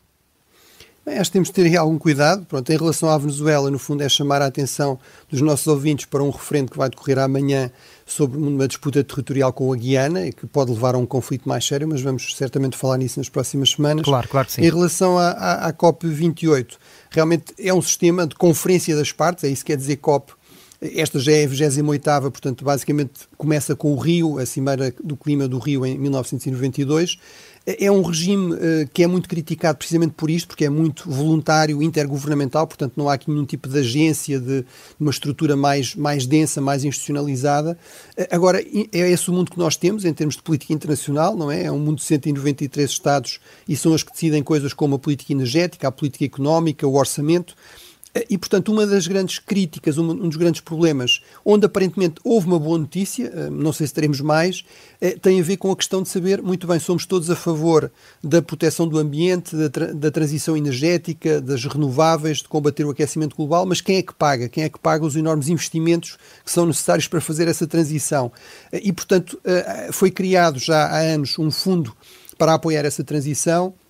Bem, 1.03 1.17
acho 1.17 1.31
que 1.31 1.33
temos 1.33 1.49
de 1.49 1.53
ter 1.53 1.75
algum 1.77 1.97
cuidado. 1.97 2.45
Pronto, 2.45 2.71
em 2.71 2.77
relação 2.77 3.09
à 3.09 3.17
Venezuela, 3.17 3.71
no 3.71 3.79
fundo, 3.79 4.03
é 4.03 4.09
chamar 4.09 4.39
a 4.41 4.45
atenção 4.45 4.99
dos 5.27 5.41
nossos 5.41 5.65
ouvintes 5.65 6.05
para 6.05 6.21
um 6.21 6.29
referendo 6.29 6.71
que 6.71 6.77
vai 6.77 6.89
decorrer 6.89 7.17
amanhã 7.17 7.71
sobre 8.05 8.37
uma 8.37 8.67
disputa 8.67 9.03
territorial 9.03 9.51
com 9.51 9.73
a 9.73 9.75
Guiana 9.75 10.27
e 10.27 10.31
que 10.31 10.45
pode 10.45 10.69
levar 10.69 10.93
a 10.93 10.99
um 10.99 11.05
conflito 11.05 11.49
mais 11.49 11.65
sério, 11.65 11.87
mas 11.87 12.01
vamos 12.01 12.35
certamente 12.35 12.77
falar 12.77 12.97
nisso 12.97 13.19
nas 13.19 13.29
próximas 13.29 13.71
semanas. 13.71 14.05
Claro, 14.05 14.27
claro 14.27 14.45
que 14.45 14.53
sim. 14.53 14.61
Em 14.61 14.69
relação 14.69 15.17
à, 15.17 15.29
à, 15.29 15.67
à 15.69 15.73
COP28, 15.73 16.77
realmente 17.09 17.45
é 17.57 17.73
um 17.73 17.81
sistema 17.81 18.27
de 18.27 18.35
conferência 18.35 18.95
das 18.95 19.11
partes, 19.11 19.43
é 19.43 19.47
isso 19.47 19.65
que 19.65 19.71
quer 19.71 19.77
dizer 19.77 19.95
COP. 19.97 20.33
Esta 20.81 21.19
já 21.19 21.31
é 21.31 21.45
a 21.45 21.47
28 21.47 22.31
portanto, 22.31 22.65
basicamente 22.65 23.11
começa 23.37 23.75
com 23.75 23.93
o 23.93 23.97
Rio, 23.97 24.39
a 24.39 24.45
Cimeira 24.47 24.93
do 25.03 25.15
Clima 25.15 25.47
do 25.47 25.59
Rio 25.59 25.85
em 25.85 25.97
1992 25.97 27.17
é 27.65 27.91
um 27.91 28.01
regime 28.01 28.53
uh, 28.53 28.59
que 28.91 29.03
é 29.03 29.07
muito 29.07 29.29
criticado 29.29 29.77
precisamente 29.77 30.13
por 30.13 30.29
isto, 30.29 30.47
porque 30.47 30.65
é 30.65 30.69
muito 30.69 31.09
voluntário, 31.09 31.81
intergovernamental, 31.81 32.65
portanto 32.65 32.93
não 32.97 33.07
há 33.07 33.13
aqui 33.13 33.29
nenhum 33.29 33.45
tipo 33.45 33.69
de 33.69 33.79
agência, 33.79 34.39
de, 34.39 34.61
de 34.61 34.65
uma 34.99 35.11
estrutura 35.11 35.55
mais, 35.55 35.95
mais 35.95 36.25
densa, 36.25 36.59
mais 36.59 36.83
institucionalizada. 36.83 37.77
Uh, 38.17 38.25
agora, 38.31 38.61
é 38.61 39.11
esse 39.11 39.29
o 39.29 39.33
mundo 39.33 39.51
que 39.51 39.59
nós 39.59 39.75
temos 39.75 40.05
em 40.05 40.13
termos 40.13 40.35
de 40.35 40.41
política 40.41 40.73
internacional, 40.73 41.35
não 41.35 41.51
é? 41.51 41.65
É 41.65 41.71
um 41.71 41.79
mundo 41.79 41.97
de 41.97 42.03
193 42.03 42.89
Estados 42.89 43.39
e 43.67 43.75
são 43.75 43.93
os 43.93 44.03
que 44.03 44.11
decidem 44.11 44.41
coisas 44.43 44.73
como 44.73 44.95
a 44.95 44.99
política 44.99 45.31
energética, 45.31 45.87
a 45.87 45.91
política 45.91 46.25
económica, 46.25 46.87
o 46.87 46.95
orçamento. 46.95 47.55
E, 48.29 48.37
portanto, 48.37 48.73
uma 48.73 48.85
das 48.85 49.07
grandes 49.07 49.39
críticas, 49.39 49.97
um, 49.97 50.13
dos 50.27 50.35
grandes 50.35 50.59
problemas, 50.59 51.21
onde 51.45 51.65
aparentemente 51.65 52.15
houve 52.25 52.45
uma 52.45 52.59
boa 52.59 52.77
notícia, 52.77 53.31
eh, 53.33 53.49
não 53.49 53.71
sei 53.71 53.87
se 53.87 53.93
teremos 53.93 54.19
mais, 54.19 54.65
eh, 54.99 55.11
tem 55.11 55.39
a 55.39 55.43
ver 55.43 55.55
com 55.55 55.71
a 55.71 55.75
questão 55.75 56.03
de 56.03 56.09
saber, 56.09 56.41
muito 56.41 56.67
bem, 56.67 56.77
somos 56.77 57.05
todos 57.05 57.29
a 57.29 57.37
favor 57.37 57.89
da 58.21 58.41
proteção 58.41 58.85
do 58.85 58.99
ambiente, 58.99 59.55
da, 59.55 60.11
transição 60.11 60.57
energética, 60.57 61.39
das 61.39 61.63
renováveis, 61.63 62.39
de 62.39 62.49
combater 62.49 62.85
o 62.85 62.89
aquecimento 62.89 63.33
global, 63.33 63.65
mas 63.65 63.79
quem 63.79 63.95
é 63.95 64.01
que 64.01 64.13
paga? 64.13 64.49
Quem 64.49 64.65
é 64.65 64.69
que 64.69 64.77
paga 64.77 65.05
os 65.05 65.15
enormes 65.15 65.47
investimentos 65.47 66.17
que 66.43 66.51
são 66.51 66.65
necessários 66.65 67.07
para 67.07 67.21
fazer 67.21 67.47
essa 67.47 67.65
transição? 67.65 68.29
Eh, 68.73 68.81
e, 68.83 68.91
portanto, 68.91 69.39
foi 69.91 70.11
criado 70.11 70.59
já 70.59 70.85
há 70.87 70.99
anos 70.99 71.39
um 71.39 71.49
fundo 71.49 71.95
para 72.37 72.55
apoiar 72.55 72.85
essa 72.85 73.03
transição 73.03 73.73
eh, 73.73 73.80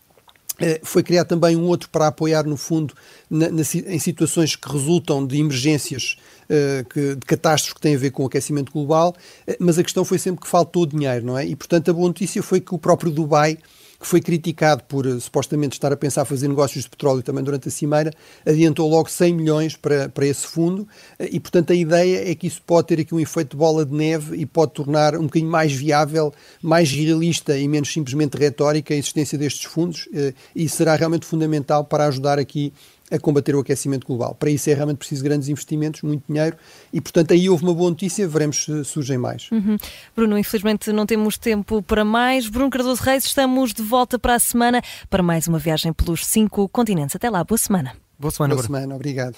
foi 0.84 1.04
criado 1.04 1.28
também 1.28 1.56
um 1.56 1.66
outro 1.66 1.90
para 1.90 2.08
apoiar, 2.08 2.44
no 2.44 2.58
fundo, 2.58 2.94
na, 3.30 3.50
na, 3.50 3.62
em 3.62 4.00
situações 4.00 4.56
que 4.56 4.72
resultam 4.72 5.26
de 5.26 5.40
emergências, 5.40 6.18
uh, 6.50 6.88
que, 6.90 7.16
de 7.16 7.26
catástrofes 7.26 7.74
que 7.74 7.82
têm 7.82 7.96
a 7.96 7.98
ver 7.98 8.12
com 8.12 8.24
o 8.24 8.28
aquecimento 8.28 8.72
global, 8.72 9.16
uh, 9.48 9.56
mas 9.60 9.78
a 9.78 9.84
questão 9.84 10.06
foi 10.06 10.18
sempre 10.18 10.42
que 10.42 10.48
faltou 10.48 10.86
dinheiro, 10.86 11.26
não 11.26 11.38
é? 11.38 11.46
E, 11.46 11.56
portanto, 11.56 11.90
a 11.90 11.94
boa 11.94 12.08
notícia 12.08 12.42
foi 12.44 12.60
que 12.60 12.74
o 12.74 12.78
próprio 12.78 13.12
Dubai 13.12 13.58
que 14.02 14.08
foi 14.08 14.20
criticado 14.20 14.84
por 14.86 15.06
uh, 15.06 15.22
supostamente 15.22 15.74
estar 15.74 15.94
a 15.94 15.96
pensar 15.96 16.26
fazer 16.26 16.48
negócios 16.48 16.86
de 16.86 16.90
petróleo 16.90 17.22
também 17.22 17.44
durante 17.44 17.68
a 17.68 17.72
Cimeira, 17.72 18.12
adiantou 18.44 18.90
logo 18.90 19.08
100 19.08 19.34
milhões 19.36 19.76
para, 19.76 20.10
para 20.10 20.26
esse 20.26 20.48
fundo 20.48 20.82
uh, 20.82 20.88
e, 21.20 21.40
portanto, 21.40 21.72
a 21.72 21.76
ideia 21.76 22.32
é 22.32 22.34
que 22.34 22.48
isso 22.48 22.62
pode 22.66 22.88
ter 22.88 23.00
aqui 23.00 23.14
um 23.14 23.20
efeito 23.20 23.52
de 23.52 23.58
bola 23.58 23.86
de 23.86 23.94
neve 23.94 24.38
e 24.38 24.46
pode 24.46 24.74
tornar 24.74 25.16
um 25.16 25.24
bocadinho 25.24 25.52
mais 25.52 25.72
viável, 25.72 26.34
mais 26.64 26.92
realista 26.92 27.56
e 27.56 27.68
menos 27.68 27.94
simplesmente 27.94 28.38
retórica 28.38 28.92
a 28.92 28.98
existência 28.98 29.38
destes 29.38 29.66
fundos 29.66 30.08
uh, 30.08 30.34
e 30.56 30.68
será 30.68 30.96
realmente 30.96 31.28
fundamental 31.28 31.86
para 31.86 32.08
ajudar 32.08 32.40
aqui 32.40 32.74
a 33.12 33.20
combater 33.20 33.56
o 33.56 33.60
aquecimento 33.60 34.08
global. 34.08 34.36
Para 34.36 34.50
isso 34.50 34.70
é 34.70 34.74
realmente 34.74 34.98
preciso 34.98 35.24
grandes 35.24 35.50
investimentos, 35.50 36.02
muito 36.02 36.24
dinheiro 36.28 36.56
e, 36.92 37.02
portanto, 37.02 37.34
aí 37.34 37.50
houve 37.50 37.64
uma 37.64 37.74
boa 37.74 37.90
notícia, 37.90 38.28
veremos 38.28 38.64
se 38.64 38.84
surgem 38.86 39.18
mais. 39.18 39.50
Uhum. 39.52 39.78
Bruno, 40.16 40.38
infelizmente 40.38 40.92
não 40.92 41.06
temos 41.06 41.38
tempo 41.38 41.82
para 41.82 42.06
mais. 42.06 42.48
Bruno 42.48 42.70
Cardoso 42.70 43.04
Reis, 43.04 43.26
estamos 43.26 43.74
de 43.74 43.82
volta 43.82 44.18
para 44.18 44.36
a 44.36 44.40
semana 44.40 44.82
para 45.10 45.22
mais 45.22 45.48
uma 45.48 45.60
viagem 45.60 45.92
pelos 45.92 46.26
cinco 46.26 46.68
continentes. 46.70 47.16
Até 47.16 47.30
lá, 47.30 47.44
boa 47.44 47.58
semana. 47.58 47.94
Boa 48.18 48.32
semana, 48.32 48.54
Boa 48.54 48.64
semana, 48.64 48.96
obrigado. 48.96 49.36